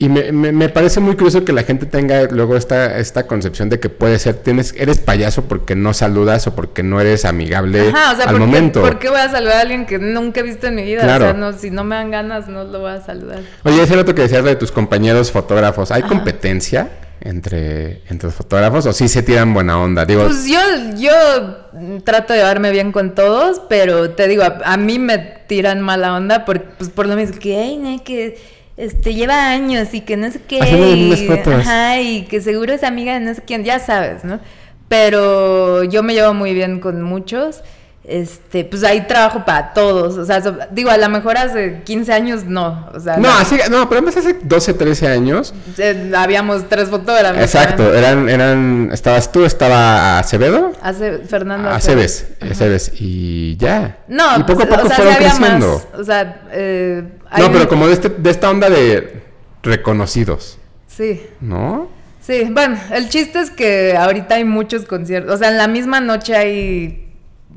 [0.00, 3.68] y me, me- me parece muy curioso que la gente tenga luego esta, esta concepción
[3.68, 7.88] de que puede ser, tienes, eres payaso porque no saludas o porque no eres amigable
[7.88, 8.80] Ajá, o sea, al ¿por qué, momento.
[8.80, 11.02] ¿por qué voy a saludar a alguien que nunca he visto en mi vida?
[11.02, 11.24] Claro.
[11.24, 13.40] O sea, no, si no me dan ganas, no lo voy a saludar.
[13.64, 18.86] Oye, ese rato que decías de tus compañeros fotógrafos, ¿hay competencia entre, entre los fotógrafos
[18.86, 20.04] o sí se tiran buena onda?
[20.04, 20.60] Digo, Pues yo,
[20.96, 21.12] yo
[22.04, 26.14] trato de llevarme bien con todos, pero te digo, a, a mí me tiran mala
[26.14, 30.16] onda por, pues por lo mismo que, ay, no, que este, lleva años y que
[30.16, 30.58] no sé qué.
[30.58, 31.54] Y, fotos.
[31.54, 34.40] ajá, y que seguro es amiga de no sé quién, ya sabes, ¿no?
[34.88, 37.62] Pero yo me llevo muy bien con muchos.
[38.04, 40.16] Este, pues hay trabajo para todos.
[40.16, 42.88] O sea, so- digo, a lo mejor hace 15 años no.
[42.94, 45.52] O sea, no, así, no, pero hace 12, 13 años.
[45.76, 47.42] eh, habíamos tres fotógrafos.
[47.42, 53.98] Exacto, eran, eran, estabas tú, estaba Acevedo, Hace Fernando Aceves, Aceves, y ya.
[54.08, 55.66] No, y poco a pues, poco o sea, fueron sí había creciendo.
[55.92, 56.00] más.
[56.00, 57.04] O sea, eh,
[57.36, 59.22] No, pero un- como de, este, de esta onda de
[59.62, 61.88] reconocidos, Sí, ¿no?
[62.20, 62.48] sí.
[62.50, 65.34] Bueno, el chiste es que ahorita hay muchos conciertos.
[65.34, 67.07] O sea, en la misma noche hay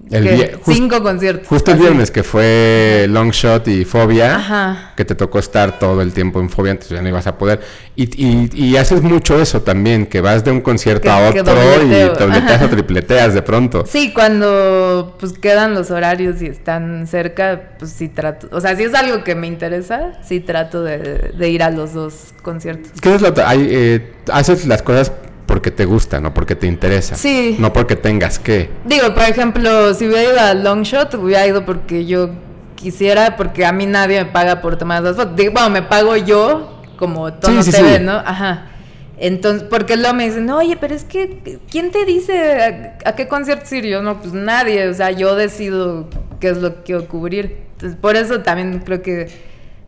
[0.10, 0.28] El
[0.62, 1.48] jus- cinco conciertos.
[1.48, 1.86] Justo el así.
[1.86, 4.94] viernes que fue Longshot y Fobia, Ajá.
[4.98, 7.62] que te tocó estar todo el tiempo en Fobia, entonces ya no ibas a poder.
[7.96, 11.42] Y, y- y haces mucho eso también, que vas de un concierto Que- a que
[11.42, 12.14] otro dobleteo.
[12.14, 13.86] y dobleteas o tripleteas de pronto.
[13.88, 18.48] Sí, cuando pues quedan los horarios y están cerca, pues sí trato.
[18.52, 21.94] O sea, si es algo que me interesa, sí trato de, de ir a los
[21.94, 22.92] dos conciertos.
[23.02, 23.34] ¿Qué es lo?
[23.46, 25.12] Hay, eh, haces las cosas
[25.52, 27.16] porque te gustan, no porque te interesa.
[27.16, 27.58] Sí.
[27.60, 28.70] No porque tengas que.
[28.86, 32.30] Digo, por ejemplo, si hubiera ido a Longshot, hubiera ido porque yo
[32.76, 35.36] quisiera, porque a mí nadie me paga por tomar dos fotos.
[35.36, 38.04] Digo, bueno, me pago yo como Tono Sí, sí, TV, sí.
[38.04, 38.14] ¿no?
[38.14, 38.70] Ajá.
[39.18, 43.28] Entonces, porque luego me dicen, oye, pero es que, ¿quién te dice a, a qué
[43.28, 43.86] conciertos ir?
[43.86, 46.08] Yo, no, pues nadie, o sea, yo decido
[46.40, 47.58] qué es lo que quiero cubrir.
[47.74, 49.28] Entonces, por eso también creo que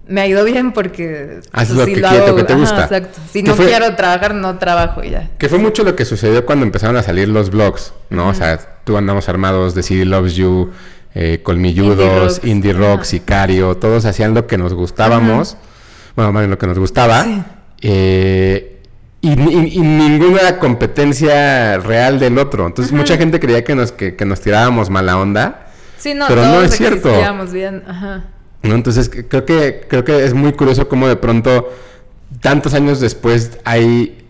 [0.07, 1.39] me ha ido bien, porque...
[1.51, 2.83] Haces pues, lo sí que lo que te ajá, gusta.
[2.83, 3.19] exacto.
[3.31, 3.67] Si ¿Qué no fue?
[3.67, 5.29] quiero trabajar, no trabajo y ya.
[5.37, 8.27] Que fue mucho lo que sucedió cuando empezaron a salir los blogs, ¿no?
[8.29, 10.71] O sea, tú andamos armados de CD Loves You,
[11.15, 12.73] eh, Colmilludos, Indie.
[12.73, 13.03] Rock, Ajá.
[13.05, 15.57] Sicario, todos hacían lo que nos gustábamos,
[16.15, 17.43] bueno, más bien lo que nos gustaba, Sí.
[17.81, 18.81] eh,
[19.21, 22.65] y, y- y ninguna competencia real del otro.
[22.67, 26.41] Entonces mucha gente creía que nos, que, que nos tirábamos mala onda, Sí, no, Pero
[26.43, 27.13] no es cierto.
[27.53, 28.25] bien, ajá.
[28.63, 28.76] ¿No?
[28.76, 31.71] Entonces creo que, creo que es muy curioso cómo de pronto,
[32.41, 34.26] tantos años después, hay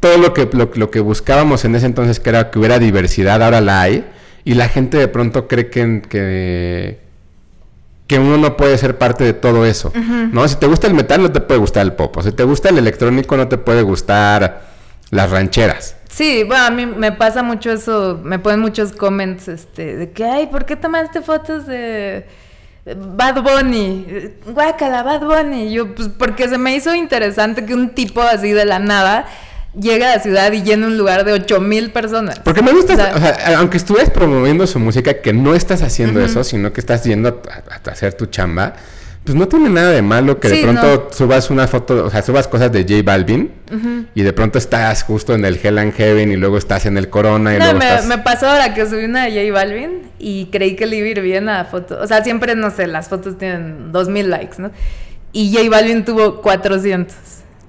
[0.00, 3.42] todo lo que, lo, lo que buscábamos en ese entonces, que era que hubiera diversidad,
[3.42, 4.04] ahora la hay,
[4.44, 7.00] y la gente de pronto cree que, que,
[8.06, 10.46] que uno no puede ser parte de todo eso, ¿no?
[10.46, 12.68] Si te gusta el metal, no te puede gustar el pop, o si te gusta
[12.68, 14.68] el electrónico, no te puede gustar
[15.10, 15.96] las rancheras.
[16.08, 20.24] Sí, bueno, a mí me pasa mucho eso, me ponen muchos comments, este, de que,
[20.24, 22.26] ay, ¿por qué tomaste fotos de
[22.96, 24.32] Bad Bunny?
[24.46, 25.72] Guácala, Bad Bunny.
[25.72, 29.26] Yo, pues, porque se me hizo interesante que un tipo así de la nada
[29.78, 32.38] llega a la ciudad y llena un lugar de 8 mil personas.
[32.40, 36.44] Porque me gusta, o sea, aunque estuvieras promoviendo su música, que no estás haciendo eso,
[36.44, 38.74] sino que estás yendo a, hacer tu chamba,
[39.28, 42.48] pues no tiene nada de malo que de pronto subas una foto, o sea, subas
[42.48, 43.52] cosas de J Balvin
[44.14, 47.10] y de pronto estás justo en el Hell and Heaven y luego estás en el
[47.10, 48.06] Corona y no, luego me, estás...
[48.06, 51.10] me pasó ahora que subí una de J Balvin y creí que le iba a
[51.10, 51.98] ir bien a la foto.
[52.00, 54.70] O sea, siempre, no sé, las fotos tienen 2000 likes, ¿no?
[55.32, 57.14] Y J Balvin tuvo 400.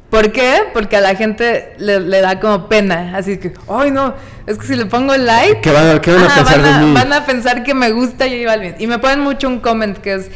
[0.10, 0.62] ¿Por qué?
[0.74, 3.18] Porque a la gente le, da como pena.
[3.18, 4.14] Así que, ay no,
[4.48, 5.60] es que si le pongo like.
[5.60, 6.94] ¿Qué van, a pensar de mí?
[6.94, 8.76] Van a pensar que me gusta J Balvin.
[8.80, 10.30] Y me ponen mucho un comment que es.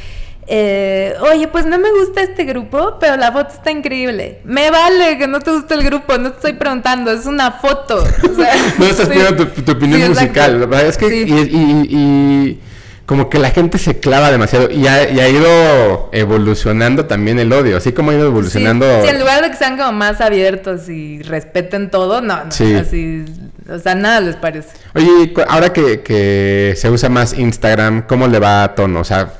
[0.48, 4.40] Eh, oye, pues no me gusta este grupo, pero la foto está increíble.
[4.44, 7.98] Me vale que no te guste el grupo, no te estoy preguntando, es una foto.
[7.98, 10.70] O sea, no estás pidiendo tu, opinión musical.
[10.74, 12.60] Es que, y
[13.06, 17.92] como que la gente se clava demasiado y ha, ido evolucionando también el odio, así
[17.92, 18.86] como ha ido evolucionando.
[19.04, 23.26] Sí, en lugar de que sean como más abiertos y respeten todo, no, no, así,
[23.70, 24.70] o sea, nada les parece.
[24.96, 29.02] Oye, ahora que, se usa más Instagram, ¿cómo le va a tono?
[29.02, 29.34] O sea,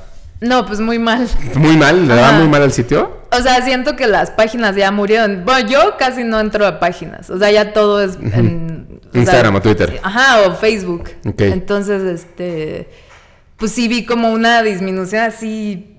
[0.44, 1.28] no, pues muy mal.
[1.54, 2.06] ¿Muy mal?
[2.06, 3.22] ¿Le va muy mal al sitio?
[3.30, 5.44] O sea, siento que las páginas ya murieron.
[5.44, 7.30] Bueno, yo casi no entro a páginas.
[7.30, 9.00] O sea, ya todo es en...
[9.12, 10.00] Instagram o Twitter.
[10.02, 11.10] Ajá, o Facebook.
[11.24, 12.88] Entonces, este
[13.56, 15.96] pues sí vi como una disminución así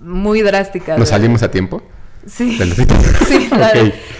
[0.00, 0.96] muy drástica.
[0.96, 1.82] ¿Nos salimos a tiempo?
[2.26, 2.58] Sí.
[3.28, 3.50] sí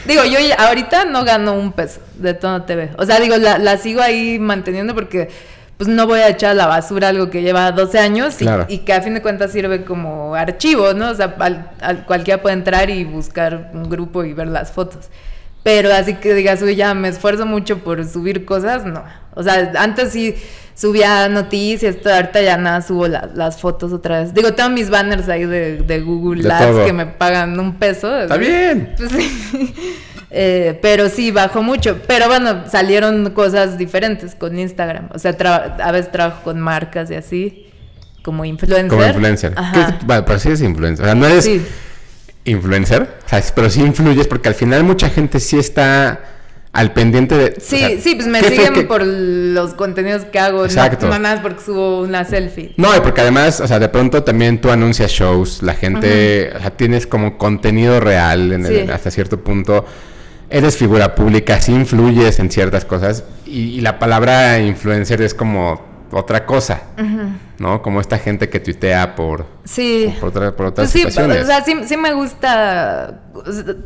[0.07, 2.91] Digo, yo ahorita no gano un peso de Tono TV.
[2.99, 5.31] O sea, digo, la, sigo ahí manteniendo porque
[5.77, 8.37] pues no voy a echar a la basura algo que lleva 12 años
[8.69, 11.11] y, que a fin de cuentas sirve como archivo, ¿no?
[11.11, 11.35] O sea,
[12.07, 15.09] cualquiera puede entrar y buscar un grupo y ver las fotos.
[15.65, 19.03] Pero así que digas, uy, ya me esfuerzo mucho por subir cosas, no.
[19.35, 20.37] O sea, antes sí
[20.75, 24.35] subía noticias, ahorita ya nada, subo las fotos otra vez.
[24.35, 28.17] Digo, tengo mis banners ahí de, Google Ads que me pagan un peso.
[28.21, 28.95] Está bien.
[28.97, 29.11] Pues
[30.37, 32.01] eh, pero sí, bajó mucho.
[32.09, 35.09] Pero bueno, salieron cosas diferentes con Instagram.
[35.15, 37.67] O sea, a veces trabajo con marcas y así,
[38.23, 38.89] como influencer.
[38.89, 39.55] Como influencer.
[40.07, 41.05] pero sí es influencer.
[41.05, 41.49] O sea, no eres
[42.45, 46.21] influencer, o sea, pero sí influyes porque al final mucha gente sí está
[46.73, 47.61] al pendiente de...
[47.61, 51.07] Sí, sí, pues me siguen por los contenidos que hago, Exacto.
[51.07, 52.75] no, más porque subo una selfie.
[52.77, 56.59] No, y porque además, o sea, de pronto también tú anuncias shows, la gente, o
[56.59, 59.87] sea, tienes como contenido real en hasta cierto punto,
[60.51, 65.81] eres figura pública, sí influyes en ciertas cosas y, la palabra influencer es como
[66.11, 66.83] otra cosa,
[67.59, 67.83] ¿no?
[67.83, 70.15] Como esta gente que tuitea por, sí.
[70.21, 73.23] por, por, otras pues sí, o sea, sí, sí, me gusta,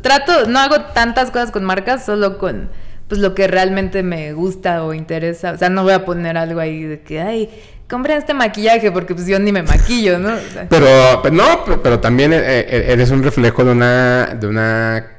[0.01, 2.69] trato, no hago tantas cosas con marcas, solo con
[3.09, 5.51] pues lo que realmente me gusta o interesa.
[5.51, 7.49] O sea, no voy a poner algo ahí de que, ay,
[7.89, 10.35] compren este maquillaje porque pues yo ni me maquillo, ¿no?
[10.69, 10.87] pero,
[11.31, 15.18] no, pero, también eh, eh, eres un reflejo de una, de una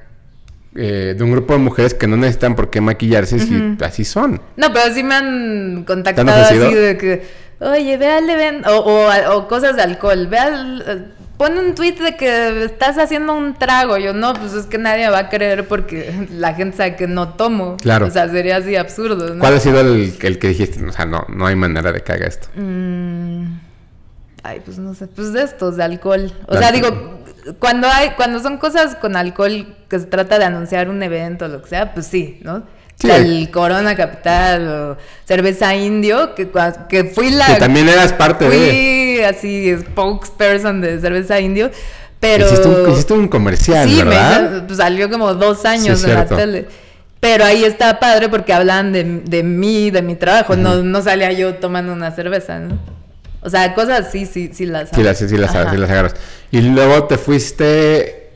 [0.74, 4.40] eh, de un grupo de mujeres que no necesitan por qué maquillarse si así son.
[4.56, 7.26] No, pero sí me han contactado así de que,
[7.60, 12.16] oye, ve al evento, o, o, cosas de alcohol, ve al pone un tweet de
[12.16, 13.96] que estás haciendo un trago.
[13.96, 17.30] Yo, no, pues es que nadie va a creer porque la gente sabe que no
[17.30, 17.78] tomo.
[17.78, 18.06] Claro.
[18.06, 19.38] O sea, sería así absurdo.
[19.38, 20.84] ¿Cuál ha sido el, el, que dijiste?
[20.84, 22.48] O sea, no, no hay manera de que haga esto.
[22.56, 23.58] Mm,
[24.42, 25.06] ay, pues no sé.
[25.06, 26.30] Pues de estos, de alcohol.
[26.46, 27.19] O sea, digo,
[27.58, 31.48] cuando hay, cuando son cosas con alcohol que se trata de anunciar un evento o
[31.48, 32.62] lo que sea, pues sí, ¿no?
[33.08, 36.50] el Corona Capital o Cerveza Indio, que,
[36.88, 37.46] que fui la...
[37.46, 39.26] Que también eras parte fui de...
[39.26, 41.70] así spokesperson de Cerveza Indio,
[42.18, 42.46] pero...
[42.46, 44.64] Hiciste un, comercial, sí, ¿verdad?
[44.66, 46.66] pues, salió como dos años en la tele.
[47.20, 51.32] Pero ahí está padre porque hablan de, de mí, de mi trabajo, no, no salía
[51.32, 52.78] yo tomando una cerveza, ¿no?
[53.42, 54.90] O sea, cosas así, sí, sí las...
[54.90, 56.14] Sí, las, sí, las, sí las agarras.
[56.50, 58.32] Y luego te fuiste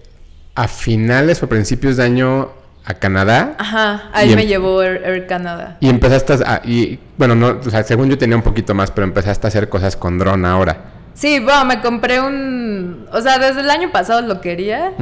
[0.54, 2.50] a finales o principios de año
[2.84, 3.56] a Canadá.
[3.58, 5.78] Ajá, ahí me em- llevó Air, Canada.
[5.80, 9.06] Y empezaste a, y bueno, no, o sea, según yo tenía un poquito más, pero
[9.06, 10.92] empezaste a hacer cosas con dron ahora.
[11.14, 14.92] Sí, bueno, me compré un, o sea, desde el año pasado lo quería,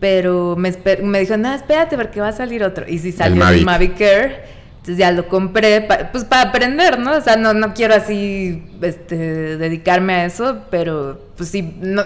[0.00, 2.86] pero me, me dijo, no, espérate porque va a salir otro.
[2.88, 4.53] Y si salió el Mavic Air
[4.84, 7.12] entonces ya lo compré, pues para aprender, ¿no?
[7.12, 9.16] O sea, no, no quiero así este,
[9.56, 12.04] dedicarme a eso, pero pues sí, no,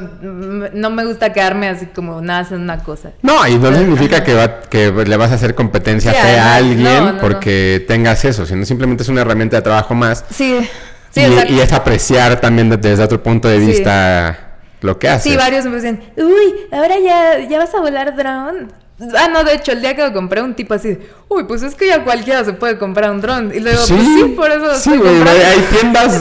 [0.73, 3.11] no me gusta quedarme así como nada en una cosa.
[3.21, 7.85] No, y no significa que, va, que le vas a hacer competencia a alguien porque
[7.89, 10.25] tengas eso, sino simplemente es una herramienta de trabajo más.
[10.31, 10.61] Sí,
[11.11, 14.51] sí, y, y es apreciar también desde otro punto de vista
[14.83, 15.33] lo que haces.
[15.33, 18.69] Sí, varios me dicen, uy, ahora ya, ya vas a volar drone.
[19.17, 21.75] Ah, no, de hecho, el día que lo compré, un tipo así, uy, pues es
[21.77, 23.53] que ya cualquiera se puede comprar un dron.
[23.55, 24.75] Y luego, pues sí, por eso.
[24.77, 26.21] Sí, güey, hay tiendas.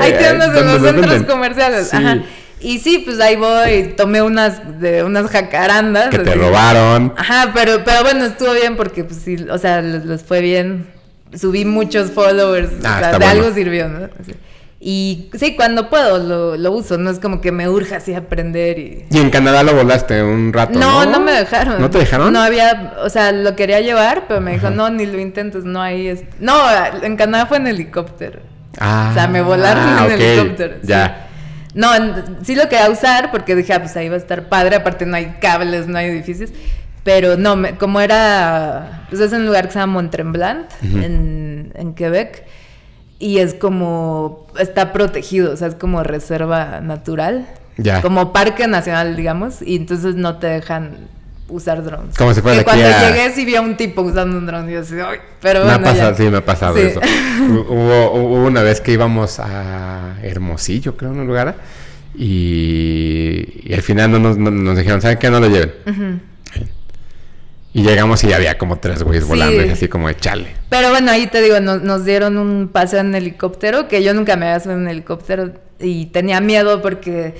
[0.00, 1.94] hay tiendas en los centros comerciales.
[1.94, 2.18] Ajá.
[2.58, 6.08] Y sí, pues ahí voy, tomé unas de unas jacarandas.
[6.08, 7.12] Que te robaron.
[7.16, 10.88] Ajá, pero, pero bueno, estuvo bien porque pues sí, o sea, les, les fue bien.
[11.34, 13.30] Subí muchos followers, Ah, o sea, está de bueno.
[13.42, 14.08] algo sirvió, ¿no?
[14.20, 14.32] Así.
[14.78, 18.78] Y sí, cuando puedo lo, lo uso, no es como que me urja así aprender
[18.78, 19.06] y...
[19.10, 20.78] Y en Canadá lo volaste un rato.
[20.78, 21.80] No, No, no, me dejaron.
[21.80, 22.30] ¿No te dejaron?
[22.32, 25.80] No había, o sea, lo quería llevar, pero me dijo, no, ni lo intentes, no
[25.80, 26.08] hay...
[26.08, 26.28] este-".
[26.40, 26.60] No,
[27.02, 28.40] en Canadá fue en helicóptero.
[28.78, 30.74] Ah, o sea, me volaron en ok, helicóptero.
[30.82, 30.88] sí.
[30.88, 31.22] Ya.
[31.72, 31.88] No,
[32.42, 35.16] sí lo quería usar porque dije, ah, pues ahí va a estar padre, aparte no
[35.16, 36.50] hay cables, no hay edificios.
[37.02, 40.98] Pero no, me- como era, pues es un lugar que se llama Mont-Tremblant, Ujú.
[40.98, 42.44] en, en Quebec,
[43.18, 47.46] y es como, está protegido, o sea, es como reserva natural,
[47.78, 48.02] Ya.
[48.02, 51.08] como parque nacional, digamos, y entonces no te dejan
[51.48, 52.16] usar drones.
[52.18, 54.70] Como si fuera aquí cuando a- llegué sí vi a un tipo usando un drone
[54.70, 56.16] y yo así, "Ay", pero me ha bueno, pasado, ya.
[56.16, 56.82] sí, me ha pasado Sí.
[56.82, 57.00] eso.
[57.48, 61.54] Hu- Hubo, hubo una vez que íbamos a Hermosillo, creo, en un lugar,
[62.16, 65.30] y, y al final no nos, no- nos dijeron, ¿saben qué?
[65.30, 65.72] No lo lleven.
[65.86, 66.20] Ujú.
[67.76, 69.28] Y llegamos y había como tres güeyes Sí.
[69.28, 70.46] volando, y así como de chale.
[70.70, 74.34] Pero bueno, ahí te digo, nos, nos dieron un paseo en helicóptero, que yo nunca
[74.36, 77.34] me había subido en helicóptero y tenía miedo porque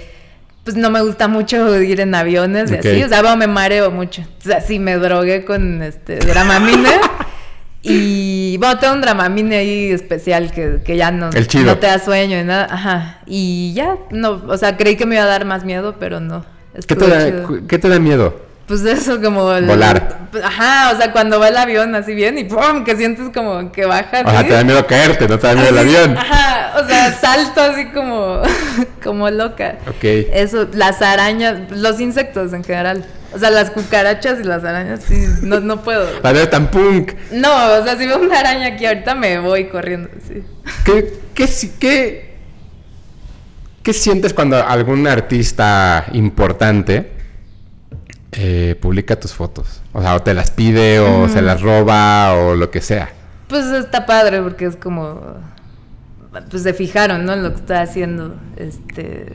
[0.62, 3.90] pues no me gusta mucho ir en aviones y así, o sea, bueno, me mareo
[3.90, 4.22] mucho.
[4.40, 6.90] O sea, sí, me drogué con este Dramamine
[7.82, 11.64] y bueno, tengo un Dramamine ahí especial que, que ya no, El chido.
[11.64, 13.20] no te da sueño y nada, ajá.
[13.26, 16.44] Y ya, no, o sea, creí que me iba a dar más miedo, pero no.
[16.86, 18.44] ¿Qué te, da, ¿Qué te da miedo?
[18.66, 19.52] Pues eso como...
[19.52, 20.26] el- Volar.
[20.42, 22.84] Ajá, o sea, cuando va el avión así bien y ¡pum!
[22.84, 24.22] que sientes como que baja.
[24.24, 24.48] O sea, así.
[24.48, 26.18] te da miedo caerte, no te da miedo el avión.
[26.18, 28.42] Ajá, o sea, salto así como,
[29.04, 29.76] como loca.
[29.88, 30.02] Ok.
[30.32, 33.04] Eso, las arañas, los insectos en general.
[33.32, 36.08] O sea, las cucarachas y las arañas, sí, no, no puedo.
[36.22, 37.12] La veo tan punk.
[37.32, 40.42] No, o sea, si veo una araña aquí ahorita me voy corriendo, sí.
[40.84, 41.48] ¿Qué, qué,
[41.78, 42.36] qué,
[43.82, 47.12] qué sientes cuando algún artista importante
[48.36, 49.80] eh, publica tus fotos?
[49.92, 53.08] O sea, o te las pide, o se las roba, o lo que sea.
[53.48, 55.20] Pues está padre porque es como,
[56.50, 57.32] pues se fijaron, ¿no?
[57.34, 59.26] En lo que estoy haciendo, este,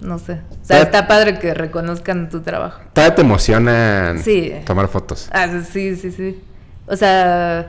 [0.00, 0.40] no sé.
[0.62, 2.80] O sea, está padre que reconozcan tu trabajo.
[2.92, 4.52] ¿Todavía te emocionan Sí.
[4.66, 5.28] tomar fotos?
[5.32, 6.40] Ah, sí, sí, sí.
[6.86, 7.68] O sea,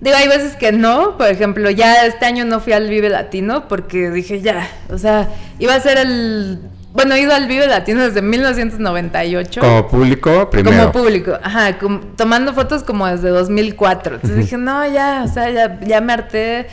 [0.00, 1.16] digo, hay veces que no.
[1.18, 4.66] Por ejemplo, ya este año no fui al Vive Latino porque dije ya.
[4.90, 5.28] O sea,
[5.58, 6.60] iba a ser el.
[6.96, 9.60] Bueno, he ido al Vive Latino desde 1998.
[9.60, 10.78] Como público, primero.
[10.78, 11.76] Como público, ajá,
[12.16, 14.14] tomando fotos como desde 2004.
[14.14, 16.66] Entonces dije, no, ya, o sea, ya, ya me harté.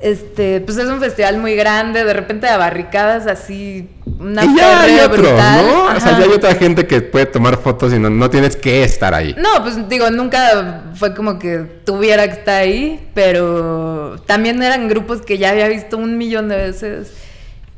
[0.00, 3.88] Este, pues es un festival muy grande, de repente de barricadas así,
[4.20, 5.66] una y ya hay otros, brutal.
[5.66, 5.84] ¿no?
[5.96, 8.84] O sea, ya hay otra gente que puede tomar fotos y no, no tienes que
[8.84, 9.34] estar ahí.
[9.38, 15.22] No, pues digo, nunca fue como que tuviera que estar ahí, pero también eran grupos
[15.22, 17.12] que ya había visto un millón de veces.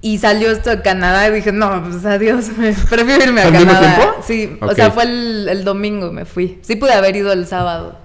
[0.07, 3.53] Y salió esto de Canadá y dije, no, pues adiós, me, prefiero irme a ¿Al
[3.53, 3.97] mismo Canadá.
[3.97, 4.15] tiempo?
[4.25, 6.61] Sí, o sea, fue el, el domingo me fui.
[6.63, 7.99] Sí pude haber ido el sábado.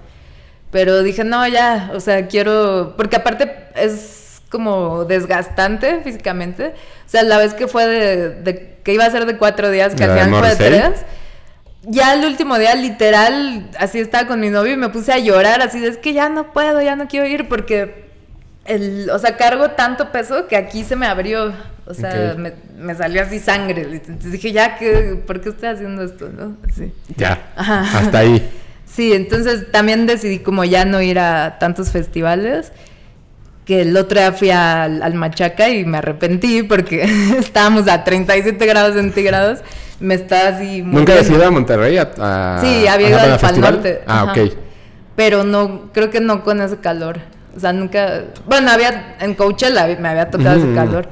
[0.72, 2.94] Pero dije, no, ya, o sea, quiero.
[2.96, 6.74] Porque aparte es como desgastante físicamente.
[7.06, 8.30] O sea, la vez que fue de.
[8.30, 11.04] de- que iba a ser de cuatro días, que ¿La al final fue de tres.
[11.82, 15.62] Ya el último día, literal, así estaba con mi novio y me puse a llorar,
[15.62, 18.10] así de es que ya no puedo, ya no quiero ir porque.
[18.64, 21.52] El, o sea, cargo tanto peso que aquí se me abrió.
[21.86, 23.82] O sea, me, me salió así sangre.
[23.82, 26.28] Entonces dije, ya, ¿qué, ¿por qué estoy haciendo esto?
[26.28, 26.56] ¿no?
[26.68, 26.92] Así.
[27.16, 27.50] Ya.
[27.56, 27.98] Ajá.
[27.98, 28.50] Hasta ahí.
[28.84, 32.72] Sí, entonces también decidí como ya no ir a tantos festivales.
[33.64, 37.02] Que el otro día fui al, al Machaca y me arrepentí porque
[37.38, 39.60] estábamos a 37 grados centígrados.
[39.98, 40.82] Me estaba así...
[40.82, 41.96] ¿Nunca has ido a Monterrey?
[41.96, 43.72] A, a- Sí, había ido al al Pal festival?
[43.76, 44.00] Norte.
[44.06, 44.32] Ah, ajá.
[44.42, 44.52] ok.
[45.16, 47.20] Pero no, creo que no con ese calor.
[47.56, 48.24] O sea, nunca...
[48.46, 51.08] Bueno, había en Coachella me había tocado ese calor.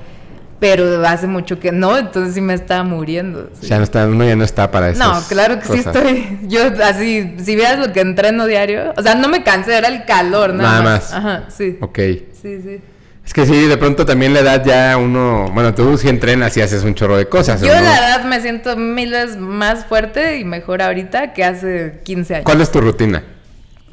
[0.61, 3.49] Pero hace mucho que no, entonces sí me estaba muriendo.
[3.59, 3.67] sí.
[3.67, 5.03] Ya no está, uno ya no está para eso.
[5.03, 6.39] No, claro que sí estoy.
[6.49, 10.05] Yo así, si vieras lo que entreno diario, o sea, no me cansé, era el
[10.05, 11.01] calor, nada, Nada más.
[11.01, 11.13] más.
[11.15, 11.79] Ajá, sí.
[11.81, 11.99] Ok.
[11.99, 12.81] Sí, sí.
[13.25, 15.51] Es que sí, de pronto también la edad ya uno...
[15.55, 17.75] Bueno, tú sí entrenas y haces un chorro de cosas, Yo ¿no?
[17.81, 22.45] la verdad me siento mil veces más fuerte y mejor ahorita que hace 15 años.
[22.45, 23.23] ¿Cuál es tu rutina?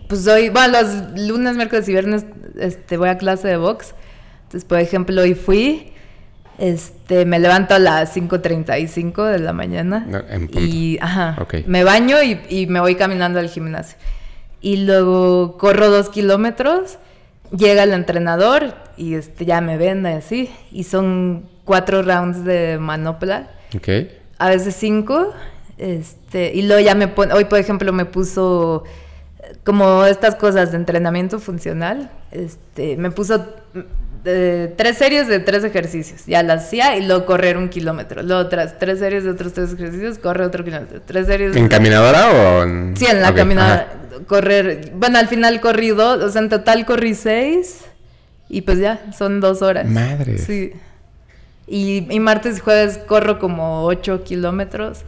[0.09, 2.25] Pues hoy, bueno, los lunes, miércoles y viernes
[2.59, 3.93] este, voy a clase de box.
[4.45, 5.93] Entonces, por ejemplo, hoy fui,
[6.57, 10.05] este, me levanto a las 5.35 de la mañana.
[10.07, 10.59] No, en punto.
[10.59, 13.97] y, ajá, me baño y, y me voy caminando al gimnasio.
[14.61, 16.97] Y luego corro dos kilómetros,
[17.55, 20.49] llega el entrenador y este, ya me venda y así.
[20.71, 23.87] Y son cuatro rounds de manopla Ok.
[24.39, 25.33] a veces cinco.
[25.77, 28.83] Este, y luego ya me pone, hoy por ejemplo me puso
[29.63, 32.09] como estas cosas de entrenamiento funcional.
[32.31, 33.45] Este, me puso
[34.27, 36.25] eh, tres series de tres ejercicios.
[36.25, 38.21] Ya las hacía y luego correr un kilómetro.
[38.21, 41.01] Luego otras tres series de otros tres ejercicios, corre otro kilómetro.
[41.01, 41.55] Tres series.
[41.55, 42.95] ¿En caminadora o en.?
[42.97, 43.87] Sí, en la caminadora.
[43.91, 44.25] ajá.
[44.27, 44.91] Correr.
[44.95, 46.21] Bueno, al final corrí dos.
[46.21, 47.85] O sea, en total corrí seis.
[48.49, 49.87] Y pues ya, son dos horas.
[49.87, 50.43] Madres.
[50.43, 50.73] Sí.
[51.67, 55.01] Y, y martes y jueves corro como ocho kilómetros.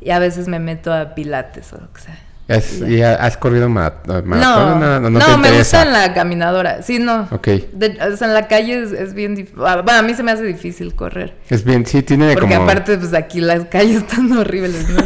[0.00, 2.18] Y a veces me meto a pilates o lo que sea.
[2.48, 4.80] ¿Has, ¿Y ha- has corrido ma- No, maratón?
[4.80, 5.58] no, no, no te me interesa.
[5.58, 6.82] gusta en la caminadora.
[6.82, 7.28] Sí, no.
[7.30, 7.46] Ok.
[7.72, 9.58] De- o sea, en la calle es, es bien difícil.
[9.60, 11.34] Bueno, a mí se me hace difícil correr.
[11.48, 12.64] Es bien, sí, tiene Porque como.
[12.64, 15.02] aparte, pues aquí las calles están horribles, ¿no?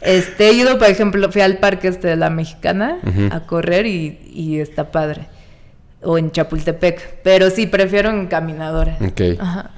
[0.00, 3.28] Este, he ido, por ejemplo, fui al parque este de la Mexicana Ujú.
[3.34, 5.28] a correr y, y está padre.
[6.02, 7.16] O en Chapultepec.
[7.22, 8.96] Pero sí, prefiero en caminadora.
[9.00, 9.20] Ok.
[9.40, 9.70] Ajá.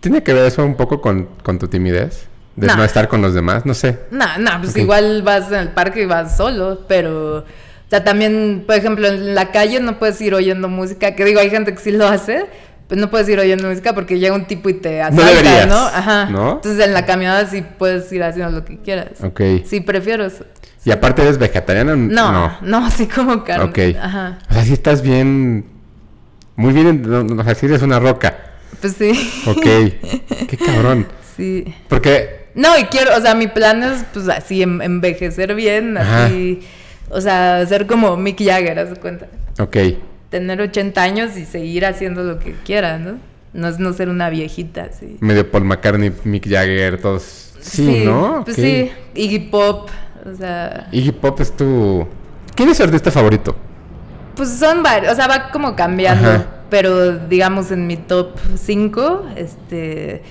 [0.00, 2.26] ¿Tiene que ver eso un poco con, con tu timidez?
[2.56, 2.76] De No.
[2.76, 3.98] no estar con los demás, no sé.
[4.10, 4.78] No, no, pues Ok.
[4.78, 7.38] igual vas en el parque y vas solo, pero...
[7.38, 11.38] O sea, también, por ejemplo, en la calle no puedes ir oyendo música, que digo,
[11.38, 12.46] hay gente que sí lo hace,
[12.88, 15.76] pues no puedes ir oyendo música porque llega un tipo y te asalta, deberías, ¿no?
[15.76, 16.24] Ajá.
[16.26, 16.52] ¿no?
[16.54, 19.22] Entonces en la caminada sí puedes ir haciendo lo que quieras.
[19.22, 19.40] Ok.
[19.64, 20.44] Sí, prefiero eso.
[20.84, 21.94] ¿Y aparte eres vegetariana?
[21.94, 23.64] No, no, sí como carne.
[23.66, 23.96] Ok.
[24.02, 24.38] Ajá.
[24.50, 25.66] O sea, sí estás bien.
[26.56, 27.02] Muy bien.
[27.02, 28.34] no, no, O sea, sí eres una roca.
[28.80, 29.12] Pues sí.
[29.46, 29.62] Ok.
[30.48, 31.06] Qué cabrón.
[31.36, 31.72] sí.
[31.88, 32.35] Porque.
[32.56, 36.26] No, y quiero, o sea, mi plan es pues así envejecer bien, Ajá.
[36.26, 36.60] así,
[37.10, 39.28] o sea, ser como Mick Jagger, haz de cuenta.
[39.60, 39.76] Ok.
[40.30, 43.18] Tener 80 años y seguir haciendo lo que quiera, ¿no?
[43.52, 45.16] No es no ser una viejita, así.
[45.20, 47.54] Medio Paul McCartney, Mick Jagger, todos.
[47.60, 48.42] Sí, ¿no?
[48.44, 49.88] Pues sí, Iggy Pop,
[50.24, 52.06] o sea, Iggy Pop es tu.
[52.54, 53.54] ¿Quién es tu artista favorito?
[54.34, 56.46] pues son varios, o sea, va como cambiando, Ajá.
[56.68, 60.22] pero digamos en mi top 5, este,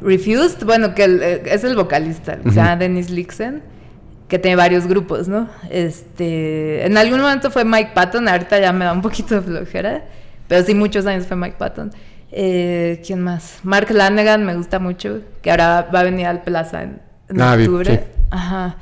[0.00, 3.62] Refused, bueno, que el- eh, es el vocalista, se llama Dennis Lixen,
[4.28, 5.48] que tiene varios grupos, ¿no?
[5.70, 10.04] Este, en algún momento fue Mike Patton, ahorita ya me da un poquito de flojera,
[10.48, 11.90] pero sí muchos años fue Mike Patton.
[12.32, 13.58] Eh, ¿Quién más?
[13.64, 17.54] Mark Lanegan me gusta mucho, que ahora va a venir al Plaza en, en Ah,
[17.58, 17.96] octubre.
[17.96, 18.22] sí.
[18.30, 18.76] Ajá.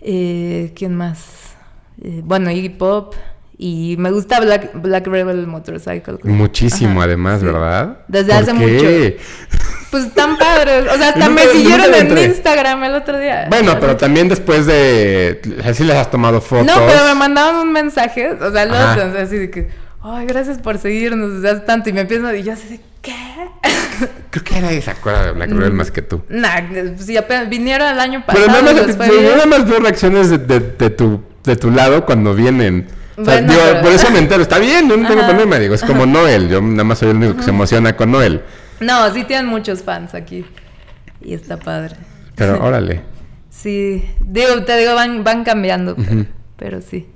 [0.00, 1.54] Eh, ¿Quién más?
[2.02, 3.14] Eh, bueno, Iggy Pop.
[3.56, 6.18] Y me gusta Black, Black Rebel Motorcycle.
[6.24, 7.46] Muchísimo, Ajá, además, sí.
[7.46, 7.98] ¿verdad?
[8.08, 9.18] Desde ¿Por hace qué?
[9.92, 10.86] Pues están padres.
[10.92, 12.18] O sea, hasta Yo me siguieron en.
[12.18, 13.46] Instagram el otro día.
[13.50, 15.40] Bueno, pero también después de.
[15.64, 16.66] Así les has tomado fotos.
[16.66, 18.32] No, pero me mandaban un mensaje.
[18.32, 19.68] O sea, entonces así de que,
[20.02, 21.90] ay, gracias por seguirnos desde hace tanto.
[21.90, 23.14] Y me empiezan, y yo así de, ¿qué?
[24.30, 26.22] Creo que era esa acuerda de Black Rebel más que tú.
[26.30, 26.56] nah,
[26.98, 28.46] sí, apenas vinieron el año pasado.
[28.46, 29.24] Pero nada más, bien.
[29.26, 32.88] nada más veo reacciones de, de- de tu, de tu lado cuando vienen.
[33.18, 34.40] O sea, Bueno, digo, pero- por eso me entero.
[34.42, 35.58] Está bien, yo no tengo problema.
[35.58, 36.48] Digo, es como Noel.
[36.48, 38.40] Yo nada más soy el único que se emociona con Noel.
[38.82, 40.44] No, sí tienen muchos fans aquí.
[41.20, 41.96] Y está padre.
[42.34, 43.02] Pero órale.
[43.50, 45.94] Sí, digo, te digo, van, van cambiando,
[46.56, 47.06] pero, sí.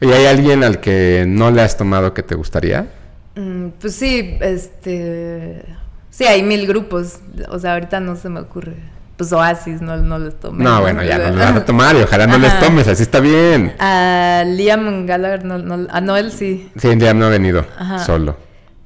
[0.00, 2.86] ¿Y hay alguien al que no le has tomado que te gustaría?
[3.34, 5.64] Mm, pues sí, este...
[6.10, 7.20] Sí, hay mil grupos.
[7.48, 8.74] O sea, ahorita no se me ocurre.
[9.16, 10.62] Pues Oasis, no, no les tomé.
[10.62, 13.20] No, bueno, ya no le vas a tomar y ojalá no les tomes, así está
[13.20, 13.74] bien.
[13.78, 16.70] A Liam Gallagher, no, no, a Noel sí.
[16.76, 17.98] Sí, ya no ha venido Ajá.
[18.00, 18.36] solo.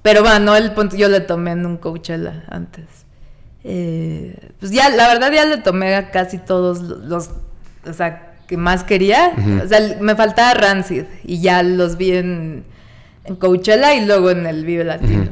[0.07, 2.85] Pero bueno, Noel ponte, yo le tomé en un Coachella antes.
[3.65, 7.31] Eh, pues ya, la verdad ya le tomé a casi todos los,
[7.85, 9.33] o sea, que más quería.
[9.65, 12.63] O sea, me faltaba Rancid y ya los vi en,
[13.25, 15.31] en Coachella y luego en el Vive Latino.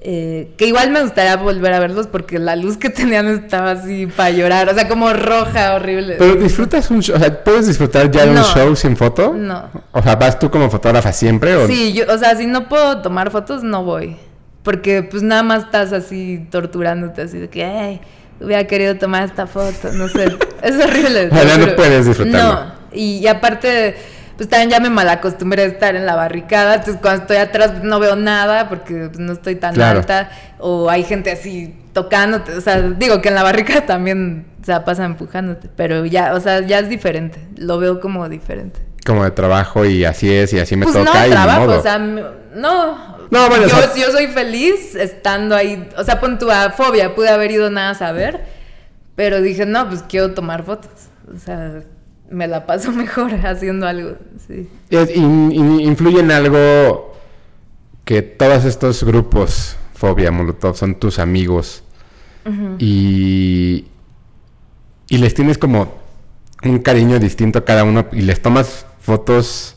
[0.00, 4.06] Eh, que igual me gustaría volver a verlos porque la luz que tenían estaba así
[4.06, 6.14] para llorar, o sea, como roja, horrible.
[6.18, 8.40] Pero disfrutas un show, o sea, ¿puedes disfrutar ya de No.
[8.40, 9.34] un show sin foto?
[9.34, 9.68] No.
[9.90, 11.56] O sea, ¿vas tú como fotógrafa siempre?
[11.56, 11.66] O...
[11.66, 14.16] Sí, yo, o sea, si no puedo tomar fotos, no voy.
[14.62, 18.00] Porque pues nada más estás así torturándote, así de que, ay,
[18.40, 20.26] hubiera querido tomar esta foto, no sé.
[20.62, 21.28] Es horrible.
[21.28, 22.54] O sea, no puedes disfrutarlo.
[22.54, 23.96] No, y, y aparte,
[24.38, 27.82] pues también ya me malacostumbré a estar en la barricada, entonces cuando estoy atrás pues,
[27.84, 29.98] no veo nada porque pues, no estoy tan Claro.
[29.98, 34.70] alta, o hay gente así tocándote, o sea, digo que en la barricada también se
[34.72, 38.80] la pasa empujándote, pero ya, o sea, ya es diferente, lo veo como diferente.
[39.04, 41.78] Como de trabajo y así es y así me Pues toca no y trabajo, modo.
[41.78, 43.18] o sea, no.
[43.30, 45.86] No, bueno, yo, o sea- yo soy feliz estando ahí.
[45.98, 48.40] O sea, pon tu fobia, pude haber ido nada a saber,
[49.16, 50.90] pero dije, no, pues quiero tomar fotos.
[51.34, 51.82] O sea,
[52.30, 54.16] me la paso mejor haciendo algo.
[54.46, 54.68] Sí.
[54.90, 57.14] Influye en algo
[58.04, 61.82] que todos estos grupos, Fobia, Molotov, son tus amigos
[62.78, 63.84] y,
[65.10, 65.92] y les tienes como
[66.64, 69.76] un cariño distinto a cada uno y les tomas fotos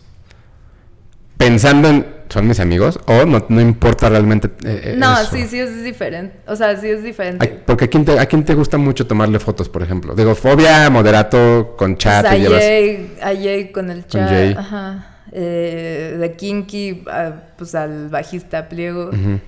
[1.38, 5.32] pensando en son mis amigos o no, no importa realmente eh, eh, No, eso?
[5.36, 6.38] sí, sí es diferente.
[6.47, 7.45] O sea, sí es diferente.
[7.45, 10.15] Ay, porque a quién, te, a quién te gusta mucho tomarle fotos, por ejemplo.
[10.15, 12.59] Digo, Fobia, Moderato, con chat, Pues a, llevas...
[12.63, 14.29] Jay, a Jay con el chat.
[14.29, 14.55] Jay.
[14.57, 15.07] Ajá.
[15.34, 19.09] Eh, de Kinky, a- pues al bajista Pliego.
[19.09, 19.39] Ujú.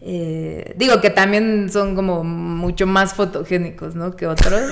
[0.00, 4.16] Eh, digo que también son como mucho más fotogénicos, ¿no?
[4.16, 4.62] Que otros.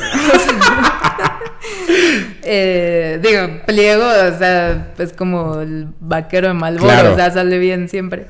[2.49, 7.89] Eh, digo, pliego, o sea, es como el vaquero de Malboro, o sea, sale bien
[7.89, 8.29] siempre.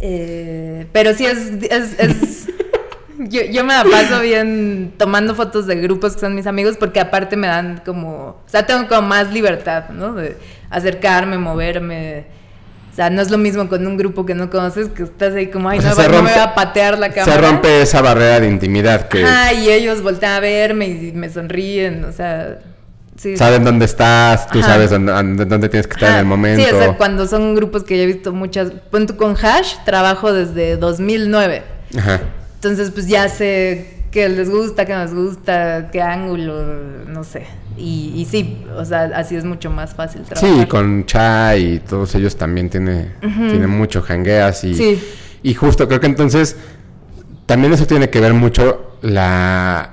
[0.00, 2.46] Eh, pero sí es, es,
[3.18, 7.00] yo, yo, me la paso bien tomando fotos de grupos que son mis amigos porque
[7.00, 10.12] aparte me dan como, o sea, tengo como más libertad, ¿no?
[10.12, 10.36] De
[10.68, 12.26] acercarme, moverme.
[12.94, 15.48] O sea, no es lo mismo con un grupo que no conoces que estás ahí
[15.48, 17.32] como, ay, no, me voy a patear la cámara.
[17.32, 19.24] Se rompe esa barrera de intimidad que...
[19.24, 22.60] Ah, y ellos voltean a verme y me sonríen, o sea...
[23.16, 23.36] Sí.
[23.36, 26.62] Saben dónde estás, tú sabes dónde, dónde, tienes que estar en el momento.
[26.62, 28.70] Sí, o sea, cuando son grupos que ya he visto muchas...
[28.92, 31.64] Punto con Hash trabajo desde 2009.
[31.98, 32.20] Ajá.
[32.54, 36.64] Entonces, pues ya sé qué les gusta, qué no les gusta, qué ángulo,
[37.08, 37.46] no sé.
[37.76, 40.60] Y, sí, o sea, así es mucho más fácil trabajar.
[40.60, 45.02] Sí, con Chai y todos ellos también tiene, tiene mucho jangueas y, sí.
[45.42, 46.56] y justo creo que entonces
[47.46, 49.90] también eso tiene que ver mucho la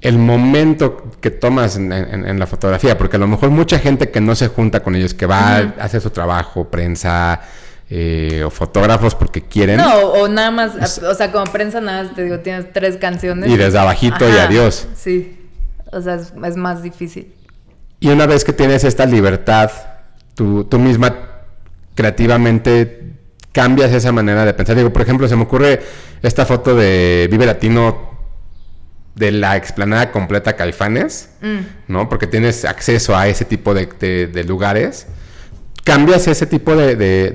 [0.00, 4.34] el momento que tomas en, la fotografía, porque a lo mejor mucha gente que no
[4.34, 7.40] se junta con ellos, que va a hacer su trabajo, prensa,
[7.88, 9.78] eh, o fotógrafos porque quieren.
[9.78, 13.50] No, o nada más, o sea, como prensa nada más te digo, tienes tres canciones.
[13.50, 14.88] Y desde abajito y adiós.
[14.94, 15.38] Sí.
[15.92, 17.32] O sea, es, más difícil.
[18.00, 19.70] Y una vez que tienes esta libertad,
[20.34, 21.14] tú, tú misma
[21.94, 23.14] creativamente
[23.52, 24.76] cambias esa manera de pensar.
[24.76, 25.80] Digo, por ejemplo, se me ocurre
[26.22, 28.16] esta foto de Vive Latino
[29.14, 31.58] de la explanada completa Caifanes, mm.
[31.88, 32.08] ¿no?
[32.08, 33.86] Porque tienes acceso a ese tipo de,
[34.26, 35.06] de, lugares.
[35.86, 37.30] Cambias ese tipo de, de,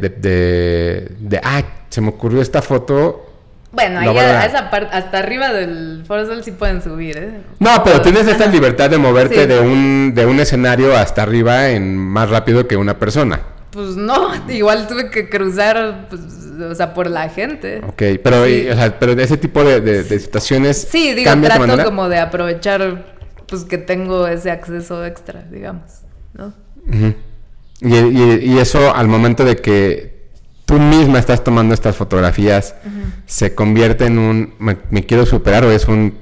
[1.19, 3.31] de, ah, se me ocurrió esta foto,
[3.71, 7.41] bueno, ahí a, esa parte, hasta arriba del Foro Sol sí pueden subir, ¿eh?
[7.59, 11.97] No, pero tienes esta libertad de moverte de, un, de un escenario hasta arriba en
[11.97, 13.39] más rápido que una persona.
[13.71, 16.21] Pues no, igual tuve que cruzar, pues,
[16.69, 17.81] o sea, por la gente.
[17.87, 20.89] Ok, pero, o sea, pero de ese tipo de, de, situaciones.
[20.91, 23.05] Sí, digo, trato como de aprovechar,
[23.47, 26.01] pues que tengo ese acceso extra, digamos,
[26.33, 26.53] ¿no?
[27.81, 30.11] Y, y, y eso al momento de que
[30.71, 32.75] tú misma estás tomando estas fotografías,
[33.25, 36.17] se convierte en un me, quiero superar o es un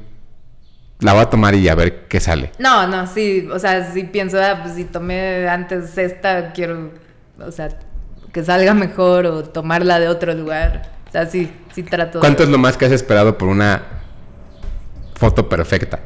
[0.99, 2.51] la voy a tomar y a ver qué sale.
[2.57, 6.91] No, no, sí, o sea, sí pienso, ah, pues si tomé antes esta, quiero,
[7.39, 7.69] o sea,
[8.33, 10.89] que salga mejor o tomarla de otro lugar.
[11.07, 12.19] O sea, sí, sí trato.
[12.19, 13.83] ¿Cuánto es lo más que has esperado por una
[15.15, 15.99] foto perfecta?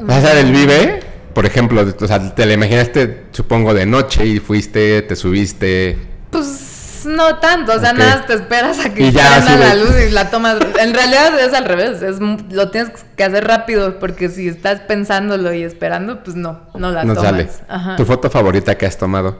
[0.00, 1.00] ¿Vas a ver el Vive?
[1.36, 5.98] Por ejemplo, o sea, te la imaginaste, supongo, de noche y fuiste, te subiste.
[6.30, 10.30] Pues no tanto, o sea, nada te esperas a que ya, la luz y la
[10.30, 10.56] tomas.
[10.80, 15.52] En realidad es al revés, es, lo tienes que hacer rápido porque si estás pensándolo
[15.52, 17.60] y esperando, pues no, no la tomas.
[17.98, 19.36] ¿Tu foto favorita que has tomado?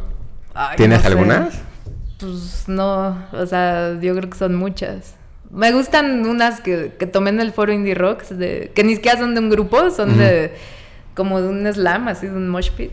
[0.76, 1.48] ¿Tienes alguna?
[2.18, 5.14] Pues no, o sea, yo creo que son muchas.
[5.50, 9.18] Me gustan unas que, que tomé en el foro Indie Rocks, de, que ni siquiera
[9.18, 10.52] son de un grupo, son de
[11.16, 12.92] como de un slam, así de un mosh pit,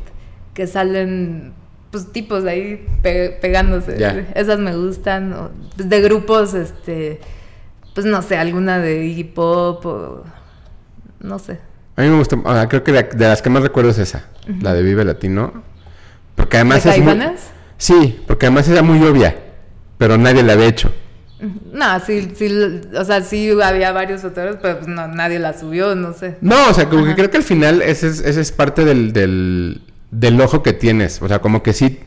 [0.53, 1.53] que salen
[1.91, 3.97] pues tipos ahí pegándose.
[4.33, 5.51] Esas me gustan.
[5.75, 7.19] Pues, de grupos, este,
[7.93, 10.23] pues no sé, alguna de hip hop o
[11.19, 11.59] no sé.
[11.95, 14.25] A mí me gusta, creo que de, las que más recuerdo es esa,
[14.61, 15.61] la de Vive Latino.
[16.33, 17.19] Porque además es muy,
[17.77, 19.35] Sí, porque además era muy obvia,
[19.99, 20.91] pero nadie la había hecho.
[21.71, 22.47] No, sí, sí,
[22.95, 26.37] o sea, sí había varios fotógrafos, pero pues no, nadie la subió, no sé.
[26.41, 29.11] No, o sea, como que creo que al final ese es, ese es parte del,
[29.13, 29.81] del
[30.13, 31.21] del ojo que tienes.
[31.21, 31.99] O sea, como que sí,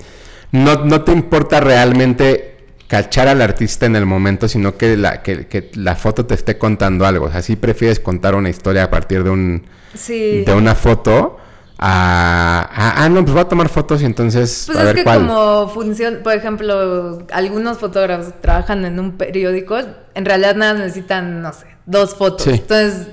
[0.52, 2.56] no, no te importa realmente
[2.88, 7.04] cachar al artista en el momento, sino que la, que, la foto te esté contando
[7.04, 7.26] algo.
[7.26, 9.64] O sea, sí prefieres contar una historia a partir de un
[10.08, 11.38] de una foto.
[11.78, 14.64] A, ah, no, pues voy a tomar fotos y entonces.
[14.66, 19.78] Pues es que como funciona, por ejemplo, algunos fotógrafos trabajan en un periódico,
[20.14, 22.46] en realidad nada necesitan, no sé, dos fotos.
[22.46, 23.08] Entonces,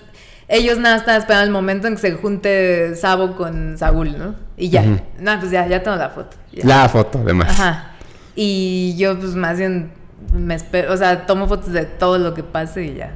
[0.47, 4.36] ellos nada están esperando el momento en que se junte Sabo con Saúl, ¿no?
[4.55, 4.84] Y ya.
[5.20, 6.38] No, pues ya, ya tengo la foto.
[6.53, 7.49] La foto, además.
[7.49, 7.91] Ajá.
[8.36, 9.91] Y yo, pues más bien
[10.32, 13.13] me espero, o sea, tomo fotos de todo lo que pase y ya.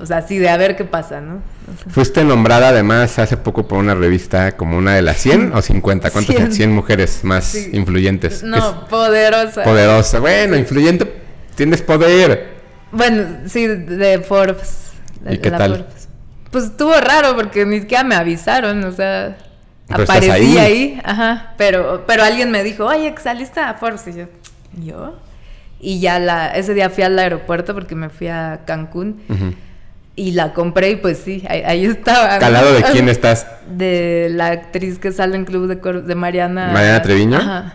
[0.00, 1.42] O sea, sí, de a ver qué pasa, ¿no?
[1.88, 6.10] Fuiste nombrada además hace poco por una revista como una de las 100 o 50,
[6.10, 8.42] ¿cuántas 100, 100 mujeres más influyentes?
[8.42, 9.62] No, poderosa.
[9.62, 11.12] Poderosa, bueno, influyente,
[11.54, 12.54] tienes poder.
[12.92, 14.92] Bueno, sí, de Forbes.
[15.28, 15.86] ¿Y qué tal?
[16.50, 19.36] Pues estuvo raro porque ni siquiera me avisaron, o sea,
[19.88, 21.00] aparecí ahí?
[21.02, 24.26] ajá, pero, pero alguien me dijo, oye, saliste a Forbes, y yo,
[24.80, 25.14] ¿yo?
[25.86, 29.22] Y ya la, ese día fui al aeropuerto porque me fui a Cancún.
[30.16, 32.38] Y la compré y pues sí, ahí, estaba.
[32.38, 33.46] ¿Calado de quién estás?
[33.68, 36.70] De la actriz que sale en Club de, de Mariana.
[36.72, 37.36] Mariana Treviño.
[37.36, 37.74] Ajá.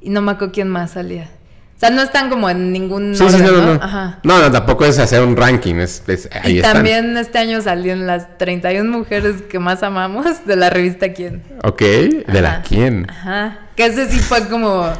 [0.00, 1.28] Y no me acuerdo quién más salía.
[1.76, 3.74] O sea, no están como en ningún Sí, sí, orden, no, no, ¿no?
[3.74, 3.82] no.
[3.84, 4.18] Ajá.
[4.22, 6.74] No, no, tampoco es hacer un ranking, es, es- ahí Y están.
[6.74, 11.42] también este año salieron las 31 mujeres que más amamos de la revista Quién.
[11.64, 13.06] Ok, ¿de la quién?
[13.10, 13.58] Ajá.
[13.76, 14.90] Que ese sí fue como.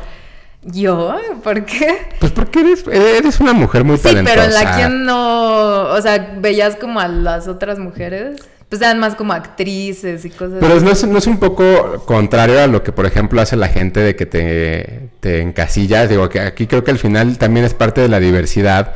[0.65, 1.17] ¿Yo?
[1.43, 1.99] ¿Por qué?
[2.21, 4.35] Pues porque eres, eres una mujer muy Sí, talentosa.
[4.37, 5.89] pero en la Quién no.
[5.91, 8.41] O sea, veías como a las otras mujeres.
[8.69, 10.83] Pues eran más como actrices y cosas Pero así.
[10.87, 14.01] no es, no es un poco contrario a lo que, por ejemplo, hace la gente
[14.01, 16.09] de que te, te encasillas.
[16.09, 18.95] Digo, que aquí creo que al final también es parte de la diversidad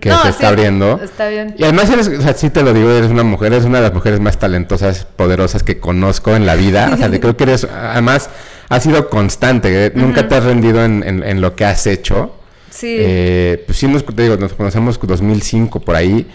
[0.00, 1.00] que No, se sí, está abriendo.
[1.02, 1.54] Está bien.
[1.56, 3.84] Y además, eres, o sea, sí te lo digo, eres una mujer, eres una de
[3.84, 6.90] las mujeres más talentosas, poderosas que conozco en la vida.
[6.92, 8.28] O sea, te creo que eres, además,
[8.68, 9.92] has sido constante, ¿eh?
[9.94, 12.34] nunca te has rendido en, en- en lo que has hecho.
[12.70, 12.96] Sí.
[12.98, 16.26] Eh, pues sí, nos, te digo, nos conocemos 2005 por ahí.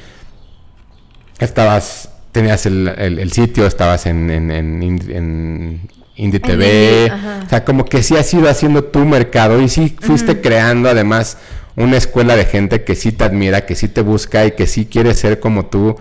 [1.39, 5.81] Estabas, tenías el, el- el sitio, estabas en, en, en, Ind- en
[6.15, 7.09] Indie TV.
[7.11, 7.39] Ajá.
[7.45, 11.37] o sea, como que sí has ido haciendo tu mercado y sí fuiste creando además
[11.77, 14.85] una escuela de gente que sí te admira, que sí te busca y que sí
[14.85, 15.95] quiere ser como tú.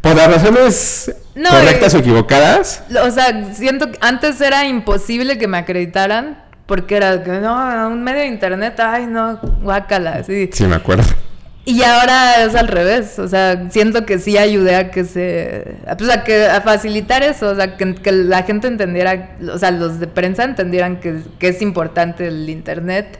[0.00, 2.82] Por las razones No, correctas o equivocadas.
[3.04, 6.44] O sea, siento que antes era imposible que me acreditaran.
[6.66, 10.50] Porque era que no, un medio de internet, ay no, guácala, así.
[10.52, 11.04] Sí, me acuerdo.
[11.64, 16.10] Y ahora es al revés, o sea, siento que sí ayudé a que se, pues
[16.10, 19.98] a que a facilitar eso, o sea, que, que la gente entendiera, o sea, los
[19.98, 23.18] de prensa entendieran que, que es importante el internet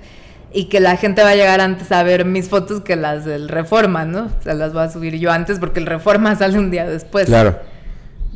[0.52, 3.48] y que la gente va a llegar antes a ver mis fotos que las del
[3.48, 4.30] Reforma, ¿no?
[4.38, 7.26] O sea, las voy a subir yo antes porque el Reforma sale un día después.
[7.26, 7.58] Claro.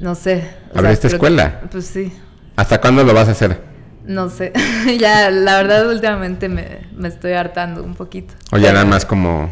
[0.01, 0.51] No sé.
[0.75, 1.61] ¿Abriste escuela?
[1.71, 2.13] Pues sí,
[2.57, 3.61] ¿Hasta cuándo lo vas a hacer?
[4.05, 4.53] no sé.
[4.99, 8.35] ya, la verdad, últimamente me, me estoy hartando un poquito.
[8.51, 9.51] O ya Pero- más como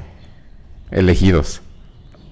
[0.90, 1.60] elegidos.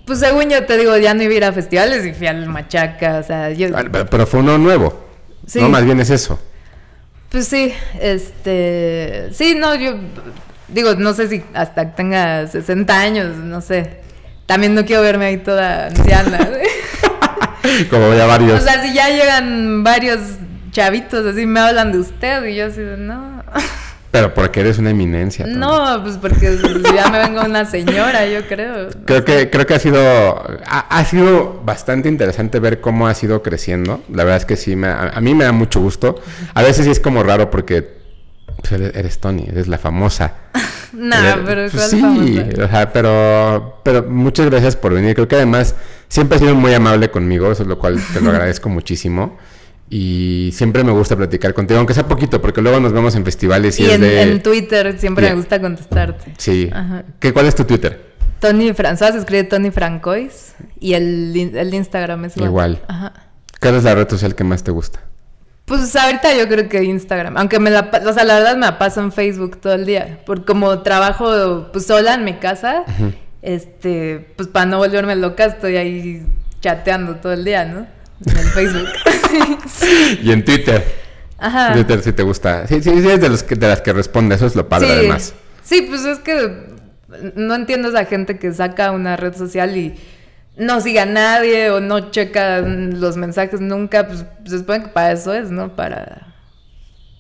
[0.06, 2.46] Pues según yo te digo, ya no iba a ir a festivales y fui al
[2.46, 3.68] Machaca, o sea, yo...
[3.76, 5.04] Ah, Pero, pero fue uno nuevo.
[5.46, 5.60] Sí.
[5.60, 6.38] No, más bien es eso.
[7.28, 9.28] Pues sí, este...
[9.32, 9.96] Sí, no, yo
[10.68, 14.00] digo, no sé si hasta que tenga 60 años, no sé.
[14.46, 16.50] También no quiero verme ahí toda anciana.
[17.90, 18.60] Como ya varios.
[18.60, 20.20] o sea, si ya llegan varios
[20.70, 23.42] chavitos así, me hablan de usted y yo así de, no.
[24.10, 25.44] pero porque eres una eminencia.
[25.44, 25.56] Tony.
[25.58, 26.58] No, pues porque
[26.94, 28.88] ya me vengo una señora, yo creo.
[29.04, 30.00] Creo que, creo que ha sido,
[30.66, 34.02] ha, ha sido bastante interesante ver cómo ha sido creciendo.
[34.10, 36.20] La verdad es que sí, me, a, a mí me da mucho gusto.
[36.54, 37.96] A veces sí es como raro porque
[38.58, 40.34] pues, eres, eres Tony, eres la famosa.
[40.92, 42.64] No, Eres- pero pues ¿cuál sí, famosa?
[42.64, 45.14] o sea, pero, pero muchas gracias por venir.
[45.14, 45.74] Creo que además
[46.08, 49.36] siempre has sido muy amable conmigo, eso es lo cual te lo agradezco muchísimo.
[49.88, 53.78] Y siempre me gusta platicar contigo, aunque sea poquito, porque luego nos vemos en festivales
[53.78, 54.22] y, Y es en, de...
[54.22, 56.34] en Twitter siempre me gusta contestarte.
[56.38, 56.68] Sí.
[56.72, 57.04] Ajá.
[57.20, 58.14] ¿Qué, ¿Cuál es tu Twitter?
[58.40, 62.50] Tony François escribe Tony Francois y el, el Instagram es igual.
[62.50, 62.82] Igual.
[62.88, 63.12] Ajá.
[63.60, 65.00] ¿Cuál es la red social que más te gusta?
[65.66, 68.78] Pues ahorita yo creo que Instagram, aunque me la, o sea, la verdad me la
[68.78, 72.84] paso en Facebook todo el día, porque como trabajo pues sola en mi casa,
[73.42, 76.26] este, pues para no volverme loca estoy ahí
[76.60, 77.86] chateando todo el día, ¿no?
[78.26, 78.88] En el Facebook.
[80.22, 80.84] Y en Twitter.
[81.38, 81.74] Ajá.
[81.74, 82.66] Twitter sí te gusta.
[82.66, 84.34] Sí, sí, sí, es de, los que, de las que responde.
[84.34, 84.92] Eso es lo padre, sí.
[84.94, 85.34] además.
[85.62, 86.66] Sí, pues es que
[87.34, 89.94] no entiendo esa gente que saca una red social y
[90.56, 94.06] no siga a nadie o no checa los mensajes nunca.
[94.08, 95.76] Pues se supone que para eso es, ¿no?
[95.76, 96.34] Para.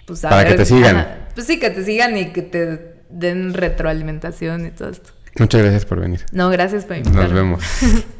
[0.06, 0.96] Pues, Para saber- que te sigan.
[0.96, 1.18] Ajá.
[1.34, 5.10] Pues sí, que te sigan y que te den retroalimentación y todo esto.
[5.38, 6.24] Muchas gracias por venir.
[6.32, 7.34] No, gracias por Nos invitarme.
[7.34, 7.62] vemos.